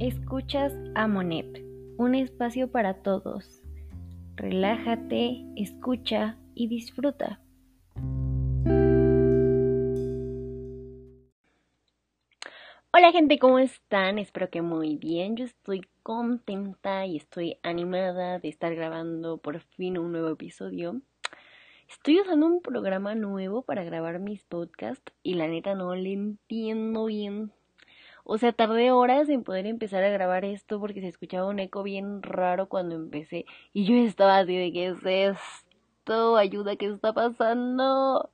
Escuchas 0.00 0.72
a 0.94 1.08
Monet, 1.08 1.64
un 1.96 2.14
espacio 2.14 2.70
para 2.70 3.02
todos. 3.02 3.64
Relájate, 4.36 5.44
escucha 5.56 6.38
y 6.54 6.68
disfruta. 6.68 7.40
Hola 12.92 13.10
gente, 13.10 13.40
¿cómo 13.40 13.58
están? 13.58 14.20
Espero 14.20 14.50
que 14.50 14.62
muy 14.62 14.94
bien. 14.94 15.36
Yo 15.36 15.44
estoy 15.44 15.80
contenta 16.04 17.04
y 17.04 17.16
estoy 17.16 17.58
animada 17.64 18.38
de 18.38 18.50
estar 18.50 18.76
grabando 18.76 19.38
por 19.38 19.58
fin 19.58 19.98
un 19.98 20.12
nuevo 20.12 20.28
episodio. 20.28 21.02
Estoy 21.88 22.20
usando 22.20 22.46
un 22.46 22.62
programa 22.62 23.16
nuevo 23.16 23.62
para 23.62 23.82
grabar 23.82 24.20
mis 24.20 24.44
podcasts 24.44 25.12
y 25.24 25.34
la 25.34 25.48
neta 25.48 25.74
no 25.74 25.96
le 25.96 26.12
entiendo 26.12 27.06
bien 27.06 27.52
o 28.30 28.36
sea, 28.36 28.52
tardé 28.52 28.92
horas 28.92 29.30
en 29.30 29.42
poder 29.42 29.64
empezar 29.64 30.04
a 30.04 30.10
grabar 30.10 30.44
esto 30.44 30.78
porque 30.78 31.00
se 31.00 31.08
escuchaba 31.08 31.48
un 31.48 31.60
eco 31.60 31.82
bien 31.82 32.22
raro 32.22 32.68
cuando 32.68 32.94
empecé. 32.94 33.46
Y 33.72 33.86
yo 33.86 33.94
estaba 34.06 34.36
así 34.36 34.54
de, 34.54 34.70
¿qué 34.70 34.88
es 34.88 34.98
esto? 36.04 36.36
Ayuda, 36.36 36.76
¿qué 36.76 36.86
está 36.88 37.14
pasando? 37.14 38.28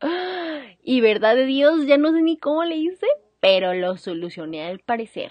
Y 0.83 1.01
verdad 1.01 1.37
de 1.37 1.47
Dios, 1.47 1.87
ya 1.87 1.97
no 1.97 2.11
sé 2.11 2.23
ni 2.23 2.37
cómo 2.37 2.65
le 2.65 2.75
hice, 2.75 3.07
pero 3.39 3.73
lo 3.73 3.97
solucioné 3.97 4.67
al 4.67 4.81
parecer. 4.81 5.31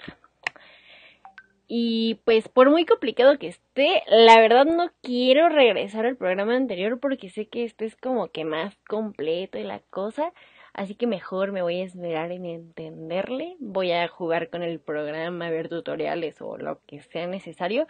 Y 1.68 2.22
pues 2.24 2.48
por 2.48 2.70
muy 2.70 2.86
complicado 2.86 3.38
que 3.38 3.48
esté, 3.48 4.04
la 4.08 4.40
verdad 4.40 4.66
no 4.66 4.92
quiero 5.02 5.50
regresar 5.50 6.06
al 6.06 6.16
programa 6.16 6.56
anterior 6.56 7.02
porque 7.02 7.30
sé 7.30 7.50
que 7.50 7.66
este 7.66 7.84
es 7.84 7.98
como 7.98 8.30
que 8.30 8.46
más 8.46 8.78
completo 8.88 9.58
y 9.58 9.64
la 9.64 9.80
cosa. 9.90 10.32
Así 10.74 10.96
que 10.96 11.06
mejor 11.06 11.52
me 11.52 11.62
voy 11.62 11.82
a 11.82 11.84
esmerar 11.86 12.32
en 12.32 12.46
entenderle. 12.46 13.56
Voy 13.60 13.92
a 13.92 14.08
jugar 14.08 14.50
con 14.50 14.64
el 14.64 14.80
programa, 14.80 15.50
ver 15.50 15.70
tutoriales 15.70 16.42
o 16.42 16.58
lo 16.58 16.82
que 16.88 17.02
sea 17.02 17.28
necesario 17.28 17.88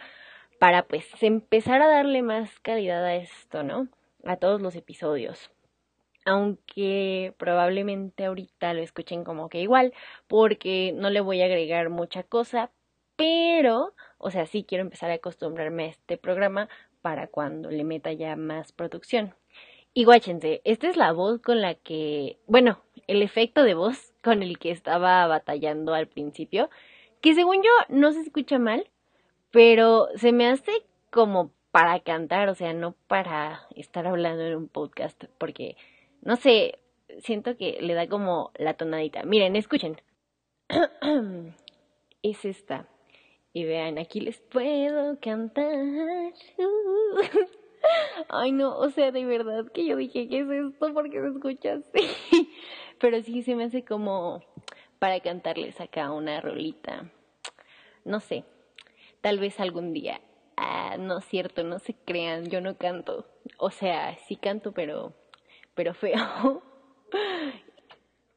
para 0.58 0.84
pues 0.84 1.06
empezar 1.22 1.82
a 1.82 1.88
darle 1.88 2.22
más 2.22 2.60
calidad 2.60 3.04
a 3.04 3.16
esto, 3.16 3.62
¿no? 3.62 3.88
A 4.24 4.36
todos 4.36 4.60
los 4.60 4.76
episodios. 4.76 5.50
Aunque 6.26 7.34
probablemente 7.38 8.26
ahorita 8.26 8.72
lo 8.74 8.82
escuchen 8.82 9.24
como 9.24 9.48
que 9.48 9.60
igual, 9.60 9.92
porque 10.26 10.92
no 10.94 11.10
le 11.10 11.20
voy 11.20 11.42
a 11.42 11.46
agregar 11.46 11.90
mucha 11.90 12.22
cosa, 12.22 12.70
pero, 13.16 13.94
o 14.18 14.30
sea, 14.30 14.46
sí 14.46 14.64
quiero 14.66 14.82
empezar 14.82 15.10
a 15.10 15.14
acostumbrarme 15.14 15.84
a 15.84 15.88
este 15.88 16.16
programa 16.16 16.68
para 17.02 17.26
cuando 17.26 17.70
le 17.70 17.84
meta 17.84 18.12
ya 18.12 18.36
más 18.36 18.72
producción. 18.72 19.34
Y 19.96 20.04
guáchense, 20.04 20.60
esta 20.64 20.88
es 20.88 20.96
la 20.96 21.12
voz 21.12 21.40
con 21.40 21.60
la 21.60 21.76
que, 21.76 22.38
bueno, 22.48 22.80
el 23.06 23.22
efecto 23.22 23.62
de 23.62 23.74
voz 23.74 24.12
con 24.24 24.42
el 24.42 24.58
que 24.58 24.72
estaba 24.72 25.24
batallando 25.28 25.94
al 25.94 26.08
principio, 26.08 26.68
que 27.20 27.34
según 27.34 27.62
yo 27.62 27.70
no 27.88 28.10
se 28.10 28.20
escucha 28.20 28.58
mal, 28.58 28.90
pero 29.52 30.08
se 30.16 30.32
me 30.32 30.48
hace 30.48 30.72
como 31.10 31.52
para 31.70 32.00
cantar, 32.00 32.48
o 32.48 32.56
sea, 32.56 32.72
no 32.72 32.96
para 33.06 33.68
estar 33.76 34.08
hablando 34.08 34.42
en 34.42 34.56
un 34.56 34.68
podcast, 34.68 35.24
porque, 35.38 35.76
no 36.22 36.34
sé, 36.34 36.80
siento 37.20 37.56
que 37.56 37.78
le 37.80 37.94
da 37.94 38.08
como 38.08 38.50
la 38.56 38.74
tonadita. 38.74 39.22
Miren, 39.22 39.54
escuchen. 39.54 40.00
es 42.22 42.44
esta. 42.44 42.88
Y 43.52 43.64
vean, 43.64 43.98
aquí 43.98 44.20
les 44.20 44.40
puedo 44.40 45.20
cantar. 45.20 46.32
Ay, 48.28 48.52
no, 48.52 48.76
o 48.76 48.90
sea, 48.90 49.10
de 49.12 49.24
verdad 49.24 49.70
que 49.72 49.86
yo 49.86 49.96
dije, 49.96 50.28
¿qué 50.28 50.40
es 50.40 50.50
esto? 50.50 50.92
porque 50.94 51.20
me 51.20 51.28
escuchas? 51.28 51.82
Pero 52.98 53.22
sí 53.22 53.42
se 53.42 53.54
me 53.54 53.64
hace 53.64 53.84
como 53.84 54.42
para 54.98 55.20
cantarles 55.20 55.80
acá 55.80 56.12
una 56.12 56.40
rolita. 56.40 57.10
No 58.04 58.20
sé, 58.20 58.44
tal 59.20 59.38
vez 59.38 59.60
algún 59.60 59.92
día. 59.92 60.20
Ah, 60.56 60.96
no 60.98 61.18
es 61.18 61.24
cierto, 61.26 61.64
no 61.64 61.78
se 61.78 61.94
crean, 61.94 62.46
yo 62.46 62.60
no 62.60 62.76
canto. 62.76 63.26
O 63.58 63.70
sea, 63.70 64.16
sí 64.26 64.36
canto, 64.36 64.72
pero, 64.72 65.12
pero 65.74 65.94
feo. 65.94 66.62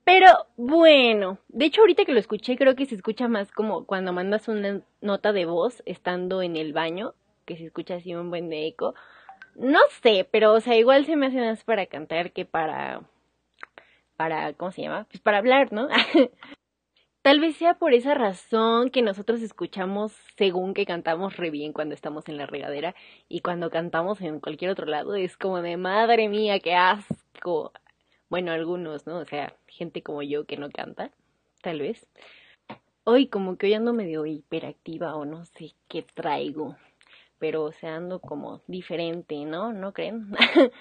Pero 0.04 0.48
bueno, 0.56 1.38
de 1.50 1.66
hecho 1.66 1.82
ahorita 1.82 2.06
que 2.06 2.14
lo 2.14 2.20
escuché 2.20 2.56
creo 2.56 2.78
que 2.78 2.86
se 2.86 2.96
escucha 2.96 3.28
más 3.28 3.52
como 3.52 3.86
cuando 3.86 4.14
mandas 4.14 4.48
una 4.48 4.82
nota 5.02 5.34
de 5.34 5.44
voz 5.44 5.84
estando 5.86 6.42
en 6.42 6.56
el 6.56 6.72
baño, 6.72 7.14
que 7.46 7.58
se 7.58 7.66
escucha 7.66 7.96
así 7.96 8.16
un 8.16 8.30
buen 8.30 8.54
eco. 8.54 8.96
No 9.58 9.80
sé, 10.04 10.28
pero 10.32 10.54
o 10.54 10.60
sea, 10.62 10.76
igual 10.78 11.06
se 11.08 11.16
me 11.16 11.26
hace 11.28 11.40
más 11.40 11.64
para 11.64 11.88
cantar 11.88 12.32
que 12.32 12.46
para 12.46 13.02
para 14.16 14.54
¿cómo 14.54 14.72
se 14.72 14.84
llama? 14.84 15.06
Pues 15.10 15.20
para 15.22 15.40
hablar, 15.40 15.74
¿no? 15.74 15.88
Tal 17.24 17.40
vez 17.40 17.58
sea 17.58 17.74
por 17.74 17.94
esa 17.94 18.14
razón 18.14 18.92
que 18.92 19.02
nosotros 19.02 19.42
escuchamos 19.42 20.14
según 20.38 20.76
que 20.76 20.86
cantamos 20.86 21.38
re 21.38 21.50
bien 21.50 21.74
cuando 21.74 21.96
estamos 21.96 22.30
en 22.30 22.38
la 22.38 22.46
regadera 22.46 22.96
y 23.30 23.42
cuando 23.42 23.72
cantamos 23.72 24.22
en 24.22 24.40
cualquier 24.40 24.72
otro 24.72 24.86
lado 24.86 25.16
es 25.16 25.38
como 25.38 25.62
de 25.64 25.76
madre 25.78 26.30
mía, 26.30 26.60
qué 26.60 26.76
asco. 26.76 27.74
Bueno, 28.30 28.52
algunos, 28.52 29.08
¿no? 29.08 29.18
O 29.18 29.26
sea, 29.26 29.56
gente 29.68 30.04
como 30.04 30.22
yo 30.22 30.46
que 30.46 30.58
no 30.58 30.70
canta, 30.70 31.12
tal 31.62 31.80
vez. 31.82 32.08
Hoy 33.06 33.28
como 33.28 33.58
que 33.58 33.68
hoy 33.68 33.74
ando 33.74 33.94
medio 33.94 34.26
hiperactiva 34.28 35.16
o 35.16 35.26
no 35.26 35.46
sé 35.46 35.74
qué 35.88 36.04
traigo 36.04 36.76
pero 37.40 37.64
o 37.64 37.72
sea, 37.72 37.96
ando 37.96 38.20
como 38.20 38.62
diferente, 38.68 39.46
¿no? 39.46 39.74
¿No 39.74 39.94
creen? 39.94 40.32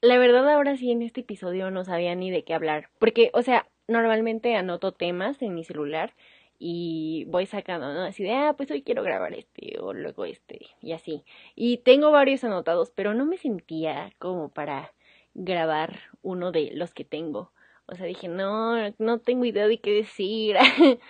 La 0.00 0.18
verdad 0.18 0.48
ahora 0.48 0.76
sí 0.76 0.90
en 0.90 1.02
este 1.02 1.22
episodio 1.22 1.70
no 1.70 1.84
sabía 1.84 2.14
ni 2.14 2.30
de 2.30 2.44
qué 2.44 2.54
hablar, 2.54 2.90
porque 2.98 3.30
o 3.32 3.42
sea, 3.42 3.66
normalmente 3.88 4.54
anoto 4.56 4.92
temas 4.92 5.40
en 5.42 5.54
mi 5.54 5.64
celular 5.64 6.14
y 6.58 7.24
voy 7.28 7.46
sacando, 7.46 7.92
¿no? 7.92 8.02
Así 8.04 8.22
de, 8.22 8.32
ah, 8.32 8.54
pues 8.56 8.70
hoy 8.70 8.82
quiero 8.82 9.02
grabar 9.02 9.34
este 9.34 9.78
o 9.80 9.92
luego 9.92 10.24
este 10.24 10.66
y 10.80 10.92
así. 10.92 11.24
Y 11.54 11.78
tengo 11.78 12.10
varios 12.10 12.44
anotados, 12.44 12.90
pero 12.90 13.14
no 13.14 13.26
me 13.26 13.36
sentía 13.36 14.12
como 14.18 14.48
para 14.50 14.92
grabar 15.34 16.00
uno 16.22 16.52
de 16.52 16.70
los 16.74 16.94
que 16.94 17.04
tengo. 17.04 17.52
O 17.86 17.94
sea, 17.96 18.06
dije, 18.06 18.28
no, 18.28 18.76
no 18.98 19.18
tengo 19.18 19.44
idea 19.44 19.66
de 19.68 19.78
qué 19.78 19.90
decir. 19.92 20.56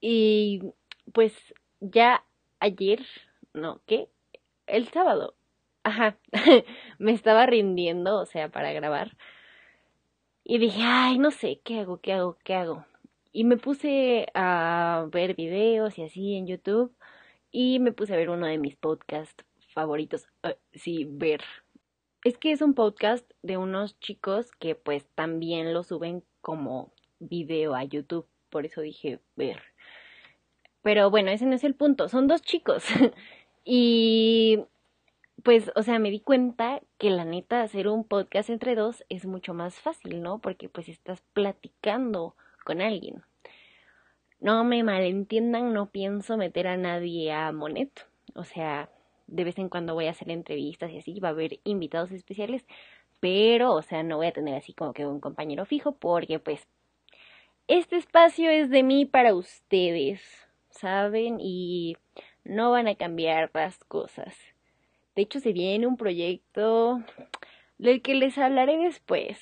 y 0.00 0.62
pues 1.12 1.34
ya 1.80 2.24
ayer 2.60 3.00
no, 3.54 3.80
¿qué? 3.86 4.08
El 4.66 4.88
sábado. 4.88 5.34
Ajá, 5.82 6.18
me 6.98 7.12
estaba 7.12 7.46
rindiendo, 7.46 8.18
o 8.20 8.26
sea, 8.26 8.50
para 8.50 8.72
grabar. 8.72 9.16
Y 10.44 10.58
dije, 10.58 10.82
ay, 10.82 11.18
no 11.18 11.30
sé, 11.30 11.60
¿qué 11.64 11.80
hago? 11.80 12.00
¿Qué 12.00 12.12
hago? 12.12 12.36
¿Qué 12.44 12.54
hago? 12.54 12.84
Y 13.32 13.44
me 13.44 13.56
puse 13.56 14.26
a 14.34 15.06
ver 15.12 15.34
videos 15.34 15.98
y 15.98 16.02
así 16.02 16.34
en 16.34 16.46
YouTube. 16.46 16.94
Y 17.52 17.78
me 17.78 17.92
puse 17.92 18.14
a 18.14 18.16
ver 18.16 18.30
uno 18.30 18.46
de 18.46 18.58
mis 18.58 18.76
podcasts 18.76 19.44
favoritos. 19.72 20.26
Uh, 20.44 20.50
sí, 20.72 21.06
ver. 21.08 21.42
Es 22.24 22.38
que 22.38 22.52
es 22.52 22.62
un 22.62 22.74
podcast 22.74 23.30
de 23.42 23.56
unos 23.56 23.98
chicos 24.00 24.50
que 24.52 24.74
pues 24.74 25.06
también 25.14 25.72
lo 25.72 25.82
suben 25.82 26.24
como 26.40 26.92
video 27.18 27.74
a 27.74 27.84
YouTube. 27.84 28.26
Por 28.50 28.66
eso 28.66 28.80
dije 28.80 29.20
ver. 29.36 29.62
Pero 30.82 31.10
bueno, 31.10 31.30
ese 31.30 31.46
no 31.46 31.54
es 31.54 31.64
el 31.64 31.74
punto. 31.74 32.08
Son 32.08 32.26
dos 32.26 32.42
chicos. 32.42 32.84
Y 33.72 34.64
pues, 35.44 35.70
o 35.76 35.84
sea, 35.84 36.00
me 36.00 36.10
di 36.10 36.18
cuenta 36.18 36.82
que 36.98 37.08
la 37.08 37.24
neta 37.24 37.62
hacer 37.62 37.86
un 37.86 38.02
podcast 38.02 38.50
entre 38.50 38.74
dos 38.74 39.04
es 39.08 39.26
mucho 39.26 39.54
más 39.54 39.76
fácil, 39.76 40.22
¿no? 40.22 40.40
Porque 40.40 40.68
pues 40.68 40.88
estás 40.88 41.22
platicando 41.34 42.34
con 42.64 42.80
alguien. 42.80 43.22
No 44.40 44.64
me 44.64 44.82
malentiendan, 44.82 45.72
no 45.72 45.88
pienso 45.88 46.36
meter 46.36 46.66
a 46.66 46.76
nadie 46.76 47.30
a 47.30 47.52
Monet. 47.52 48.08
O 48.34 48.42
sea, 48.42 48.90
de 49.28 49.44
vez 49.44 49.56
en 49.56 49.68
cuando 49.68 49.94
voy 49.94 50.08
a 50.08 50.10
hacer 50.10 50.32
entrevistas 50.32 50.90
y 50.90 50.98
así, 50.98 51.20
va 51.20 51.28
a 51.28 51.30
haber 51.30 51.60
invitados 51.62 52.10
especiales, 52.10 52.66
pero, 53.20 53.72
o 53.72 53.82
sea, 53.82 54.02
no 54.02 54.16
voy 54.16 54.26
a 54.26 54.32
tener 54.32 54.56
así 54.56 54.72
como 54.72 54.92
que 54.94 55.06
un 55.06 55.20
compañero 55.20 55.64
fijo, 55.64 55.92
porque 55.92 56.40
pues 56.40 56.66
este 57.68 57.98
espacio 57.98 58.50
es 58.50 58.68
de 58.68 58.82
mí 58.82 59.04
para 59.06 59.32
ustedes, 59.32 60.20
¿saben? 60.70 61.38
Y 61.38 61.96
no 62.44 62.70
van 62.70 62.88
a 62.88 62.94
cambiar 62.94 63.50
las 63.54 63.78
cosas. 63.84 64.34
De 65.14 65.22
hecho, 65.22 65.40
se 65.40 65.52
viene 65.52 65.86
un 65.86 65.96
proyecto 65.96 67.02
del 67.78 68.02
que 68.02 68.14
les 68.14 68.38
hablaré 68.38 68.78
después 68.78 69.38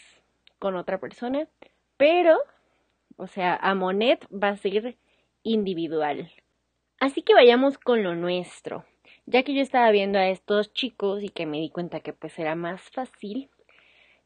con 0.58 0.76
otra 0.76 0.98
persona, 0.98 1.48
pero, 1.96 2.38
o 3.16 3.26
sea, 3.26 3.56
a 3.56 3.74
Monet 3.74 4.26
va 4.32 4.48
a 4.48 4.56
ser 4.56 4.96
individual. 5.42 6.30
Así 7.00 7.22
que 7.22 7.34
vayamos 7.34 7.78
con 7.78 8.02
lo 8.02 8.14
nuestro. 8.14 8.84
Ya 9.26 9.42
que 9.42 9.54
yo 9.54 9.60
estaba 9.60 9.90
viendo 9.90 10.18
a 10.18 10.28
estos 10.28 10.72
chicos 10.72 11.22
y 11.22 11.28
que 11.28 11.46
me 11.46 11.58
di 11.58 11.70
cuenta 11.70 12.00
que 12.00 12.12
pues 12.12 12.38
era 12.38 12.54
más 12.54 12.82
fácil, 12.90 13.50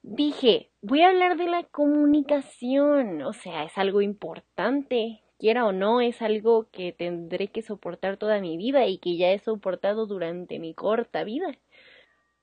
dije, 0.03 0.71
voy 0.81 1.03
a 1.03 1.09
hablar 1.09 1.37
de 1.37 1.47
la 1.47 1.65
comunicación, 1.65 3.23
o 3.23 3.33
sea, 3.33 3.65
es 3.65 3.77
algo 3.79 4.01
importante 4.01 5.23
quiera 5.43 5.67
o 5.67 5.73
no, 5.73 6.01
es 6.01 6.23
algo 6.23 6.69
que 6.71 6.93
tendré 6.93 7.49
que 7.49 7.63
soportar 7.63 8.17
toda 8.17 8.41
mi 8.41 8.57
vida 8.57 8.87
y 8.87 8.99
que 8.99 9.17
ya 9.17 9.33
he 9.33 9.41
soportado 9.41 10.07
durante 10.07 10.61
mi 10.61 10.73
corta 10.73 11.25
vida. 11.25 11.59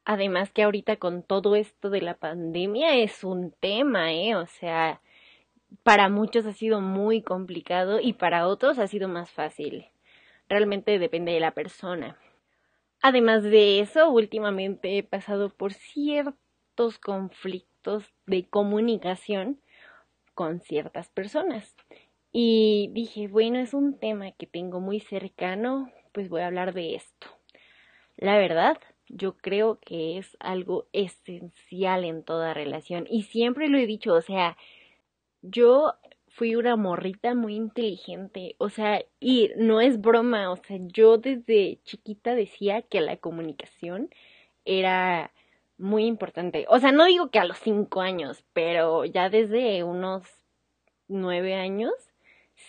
Además 0.03 0.51
que 0.51 0.63
ahorita 0.63 0.97
con 0.97 1.23
todo 1.23 1.55
esto 1.55 1.89
de 1.89 2.01
la 2.01 2.15
pandemia 2.15 2.95
es 2.97 3.23
un 3.23 3.51
tema, 3.51 4.11
¿eh? 4.11 4.35
O 4.35 4.47
sea, 4.47 4.99
para 5.83 6.09
muchos 6.09 6.45
ha 6.45 6.51
sido 6.51 6.81
muy 6.81 7.21
complicado 7.21 8.01
y 8.01 8.11
para 8.11 8.47
otros 8.47 8.79
ha 8.79 8.87
sido 8.87 9.07
más 9.07 9.31
fácil. 9.31 9.85
realmente 10.49 10.99
depende 10.99 11.31
de 11.31 11.39
la 11.39 11.51
persona. 11.51 12.17
Además 13.01 13.43
de 13.43 13.79
eso, 13.79 14.09
últimamente 14.09 14.97
he 14.97 15.03
pasado 15.03 15.51
por 15.51 15.71
ciertos 15.73 16.99
conflictos 16.99 18.13
de 18.25 18.45
comunicación 18.49 19.61
con 20.33 20.59
ciertas 20.59 21.09
personas. 21.09 21.75
Y 22.31 22.89
dije, 22.93 23.27
bueno, 23.27 23.59
es 23.59 23.73
un 23.73 23.97
tema 23.97 24.31
que 24.31 24.45
tengo 24.45 24.79
muy 24.79 24.99
cercano, 24.99 25.91
pues 26.11 26.29
voy 26.29 26.41
a 26.41 26.47
hablar 26.47 26.73
de 26.73 26.95
esto. 26.95 27.27
La 28.17 28.37
verdad, 28.37 28.77
yo 29.07 29.37
creo 29.37 29.79
que 29.79 30.17
es 30.17 30.37
algo 30.39 30.87
esencial 30.93 32.03
en 32.05 32.23
toda 32.23 32.53
relación. 32.53 33.07
Y 33.09 33.23
siempre 33.23 33.67
lo 33.69 33.77
he 33.77 33.87
dicho, 33.87 34.13
o 34.13 34.21
sea, 34.21 34.57
yo 35.41 35.93
fui 36.27 36.55
una 36.55 36.75
morrita 36.75 37.33
muy 37.35 37.55
inteligente, 37.55 38.55
o 38.59 38.69
sea, 38.69 39.03
y 39.19 39.51
no 39.57 39.81
es 39.81 39.99
broma, 39.99 40.51
o 40.51 40.57
sea, 40.57 40.77
yo 40.81 41.17
desde 41.17 41.79
chiquita 41.83 42.35
decía 42.35 42.81
que 42.83 43.01
la 43.01 43.17
comunicación 43.17 44.09
era 44.65 45.33
muy 45.77 46.05
importante. 46.05 46.65
O 46.69 46.79
sea, 46.79 46.91
no 46.91 47.05
digo 47.05 47.31
que 47.31 47.39
a 47.39 47.45
los 47.45 47.57
cinco 47.59 48.01
años, 48.01 48.43
pero 48.53 49.05
ya 49.05 49.29
desde 49.29 49.83
unos 49.83 50.23
nueve 51.07 51.55
años, 51.55 51.93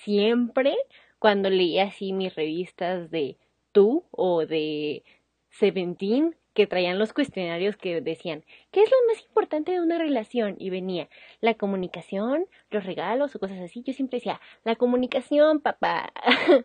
siempre 0.05 0.77
cuando 1.19 1.51
leía 1.51 1.85
así 1.85 2.13
mis 2.13 2.35
revistas 2.35 3.11
de 3.11 3.37
tú 3.73 4.05
o 4.11 4.47
de 4.47 5.05
Seventeen, 5.51 6.37
que 6.55 6.67
traían 6.67 6.99
los 6.99 7.13
cuestionarios 7.13 7.77
que 7.77 8.01
decían, 8.01 8.45
¿qué 8.73 8.83
es 8.83 8.91
lo 8.91 8.97
más 9.09 9.23
importante 9.25 9.73
de 9.73 9.81
una 9.81 9.99
relación? 9.99 10.57
Y 10.59 10.71
venía 10.71 11.09
la 11.41 11.55
comunicación, 11.55 12.47
los 12.71 12.85
regalos 12.85 13.35
o 13.35 13.39
cosas 13.39 13.61
así. 13.61 13.83
Yo 13.85 13.93
siempre 13.93 14.19
decía, 14.19 14.41
la 14.65 14.77
comunicación, 14.77 15.61
papá. 15.61 16.13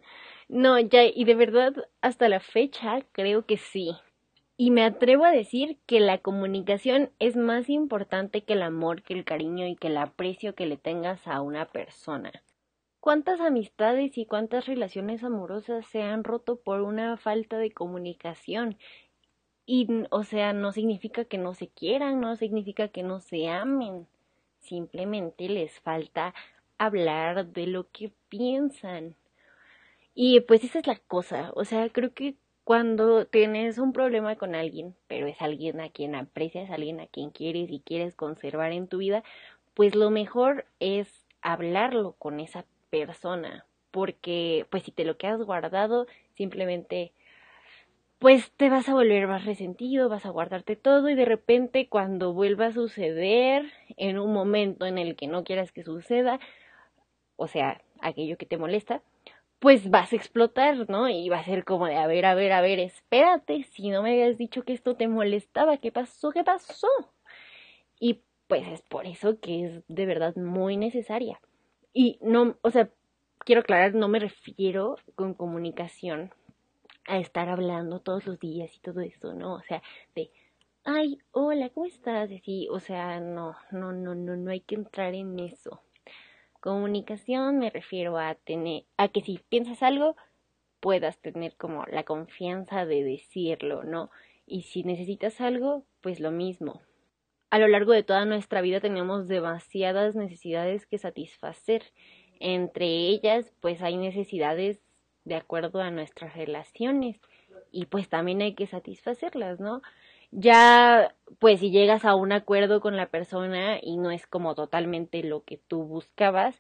no, 0.50 0.80
ya, 0.80 1.04
y 1.04 1.24
de 1.26 1.36
verdad, 1.36 1.74
hasta 2.02 2.30
la 2.30 2.40
fecha 2.40 3.02
creo 3.12 3.46
que 3.46 3.58
sí. 3.58 3.92
Y 4.58 4.72
me 4.72 4.84
atrevo 4.84 5.26
a 5.26 5.32
decir 5.32 5.78
que 5.86 6.00
la 6.00 6.18
comunicación 6.20 7.12
es 7.20 7.36
más 7.36 7.70
importante 7.70 8.44
que 8.44 8.54
el 8.54 8.64
amor, 8.64 9.04
que 9.04 9.14
el 9.14 9.26
cariño 9.26 9.68
y 9.68 9.76
que 9.76 9.88
el 9.88 9.98
aprecio 9.98 10.56
que 10.56 10.66
le 10.66 10.78
tengas 10.78 11.28
a 11.28 11.42
una 11.42 11.66
persona. 11.66 12.32
¿Cuántas 13.06 13.40
amistades 13.40 14.18
y 14.18 14.26
cuántas 14.26 14.66
relaciones 14.66 15.24
amorosas 15.24 15.86
se 15.86 16.02
han 16.02 16.24
roto 16.24 16.56
por 16.56 16.82
una 16.82 17.18
falta 17.18 17.60
de 17.60 17.70
comunicación? 17.70 18.80
Y, 19.68 19.88
o 20.10 20.24
sea, 20.24 20.54
no 20.54 20.72
significa 20.72 21.24
que 21.24 21.38
no 21.38 21.54
se 21.54 21.68
quieran, 21.68 22.20
no 22.20 22.36
significa 22.36 22.88
que 22.88 23.04
no 23.04 23.20
se 23.20 23.48
amen. 23.48 24.08
Simplemente 24.60 25.48
les 25.50 25.80
falta 25.82 26.34
hablar 26.80 27.46
de 27.46 27.68
lo 27.68 27.88
que 27.92 28.12
piensan. 28.28 29.14
Y 30.16 30.40
pues 30.40 30.64
esa 30.64 30.80
es 30.80 30.88
la 30.88 30.98
cosa. 30.98 31.52
O 31.54 31.64
sea, 31.64 31.88
creo 31.90 32.12
que 32.12 32.34
cuando 32.64 33.28
tienes 33.28 33.78
un 33.78 33.94
problema 33.94 34.36
con 34.36 34.56
alguien, 34.56 34.96
pero 35.08 35.28
es 35.28 35.40
alguien 35.44 35.80
a 35.80 35.90
quien 35.90 36.16
aprecias, 36.16 36.72
alguien 36.72 37.00
a 37.02 37.06
quien 37.06 37.30
quieres 37.30 37.70
y 37.70 37.82
quieres 37.82 38.16
conservar 38.16 38.72
en 38.72 38.88
tu 38.88 38.98
vida, 38.98 39.24
pues 39.76 39.94
lo 39.94 40.10
mejor 40.10 40.66
es 40.80 41.24
hablarlo 41.44 42.14
con 42.14 42.40
esa 42.40 42.66
persona. 42.90 43.66
Porque, 43.92 44.66
pues 44.70 44.84
si 44.84 44.92
te 44.92 45.06
lo 45.06 45.18
quedas 45.18 45.42
guardado, 45.42 46.08
simplemente 46.36 47.14
pues 48.20 48.52
te 48.58 48.70
vas 48.70 48.88
a 48.90 48.94
volver 48.94 49.28
más 49.28 49.46
resentido, 49.46 50.10
vas 50.10 50.26
a 50.26 50.30
guardarte 50.30 50.76
todo 50.76 51.10
y 51.10 51.16
de 51.16 51.26
repente 51.26 51.90
cuando 51.90 52.34
vuelva 52.34 52.68
a 52.68 52.72
suceder 52.72 53.72
en 53.98 54.20
un 54.20 54.34
momento 54.34 54.86
en 54.86 54.98
el 54.98 55.16
que 55.16 55.28
no 55.28 55.44
quieras 55.44 55.72
que 55.72 55.84
suceda, 55.84 56.40
o 57.36 57.48
sea, 57.48 57.82
aquello 58.00 58.38
que 58.38 58.46
te 58.46 58.58
molesta, 58.58 59.02
pues 59.60 59.90
vas 59.90 60.14
a 60.14 60.16
explotar, 60.16 60.90
¿no? 60.90 61.10
Y 61.10 61.30
va 61.30 61.40
a 61.40 61.46
ser 61.46 61.66
como 61.66 61.88
de, 61.88 61.98
a 61.98 62.08
ver, 62.08 62.26
a 62.26 62.36
ver, 62.36 62.52
a 62.54 62.62
ver, 62.62 62.80
espérate, 62.80 63.64
si 63.64 63.90
no 63.90 64.02
me 64.02 64.12
habías 64.12 64.38
dicho 64.38 64.64
que 64.64 64.74
esto 64.74 64.96
te 64.96 65.08
molestaba, 65.08 65.78
¿qué 65.78 65.92
pasó? 65.92 66.32
¿Qué 66.32 66.44
pasó? 66.44 66.88
Y 68.00 68.22
pues 68.48 68.68
es 68.68 68.82
por 68.82 69.06
eso 69.06 69.40
que 69.40 69.66
es 69.66 69.84
de 69.88 70.06
verdad 70.06 70.36
muy 70.36 70.78
necesaria. 70.78 71.40
Y 71.98 72.20
no, 72.22 72.58
o 72.62 72.72
sea, 72.72 72.90
quiero 73.40 73.62
aclarar, 73.62 73.96
no 73.96 74.10
me 74.10 74.20
refiero 74.20 74.98
con 75.16 75.34
comunicación 75.34 76.34
a 77.08 77.20
estar 77.20 77.48
hablando 77.48 78.02
todos 78.02 78.28
los 78.28 78.38
días 78.38 78.76
y 78.76 78.82
todo 78.82 79.00
eso, 79.00 79.34
¿no? 79.34 79.54
O 79.54 79.62
sea, 79.62 79.82
de, 80.14 80.30
ay, 80.84 81.20
hola, 81.32 81.70
¿cómo 81.70 81.86
estás? 81.86 82.30
Así, 82.34 82.68
o 82.70 82.82
sea, 82.82 83.22
no, 83.22 83.56
no, 83.72 83.94
no, 83.94 84.14
no, 84.14 84.36
no 84.36 84.52
hay 84.52 84.60
que 84.60 84.76
entrar 84.76 85.14
en 85.14 85.40
eso. 85.40 85.82
Comunicación 86.60 87.60
me 87.60 87.70
refiero 87.70 88.18
a 88.18 88.36
tener, 88.36 88.84
a 88.98 89.08
que 89.08 89.22
si 89.22 89.40
piensas 89.48 89.82
algo, 89.82 90.18
puedas 90.82 91.18
tener 91.20 91.56
como 91.56 91.86
la 91.86 92.04
confianza 92.04 92.86
de 92.86 93.06
decirlo, 93.06 93.86
¿no? 93.86 94.12
Y 94.46 94.64
si 94.64 94.84
necesitas 94.84 95.40
algo, 95.40 95.86
pues 96.02 96.20
lo 96.20 96.32
mismo. 96.32 96.82
A 97.56 97.58
lo 97.58 97.70
largo 97.70 97.94
de 97.94 98.04
toda 98.04 98.26
nuestra 98.26 98.60
vida 98.60 98.82
tenemos 98.82 99.30
demasiadas 99.30 100.14
necesidades 100.14 100.86
que 100.86 100.98
satisfacer. 100.98 101.84
Entre 102.42 102.86
ellas, 102.86 103.50
pues 103.62 103.82
hay 103.82 103.96
necesidades 103.96 104.82
de 105.24 105.36
acuerdo 105.36 105.80
a 105.80 105.90
nuestras 105.90 106.36
relaciones 106.36 107.22
y 107.72 107.86
pues 107.86 108.10
también 108.10 108.42
hay 108.42 108.56
que 108.56 108.68
satisfacerlas, 108.68 109.62
¿no? 109.62 109.82
Ya, 110.32 111.16
pues 111.40 111.62
si 111.62 111.72
llegas 111.72 112.04
a 112.04 112.16
un 112.16 112.34
acuerdo 112.34 112.82
con 112.82 112.98
la 112.98 113.08
persona 113.08 113.80
y 113.82 113.96
no 113.96 114.12
es 114.12 114.28
como 114.28 114.54
totalmente 114.54 115.24
lo 115.24 115.46
que 115.46 115.56
tú 115.56 115.86
buscabas, 115.86 116.60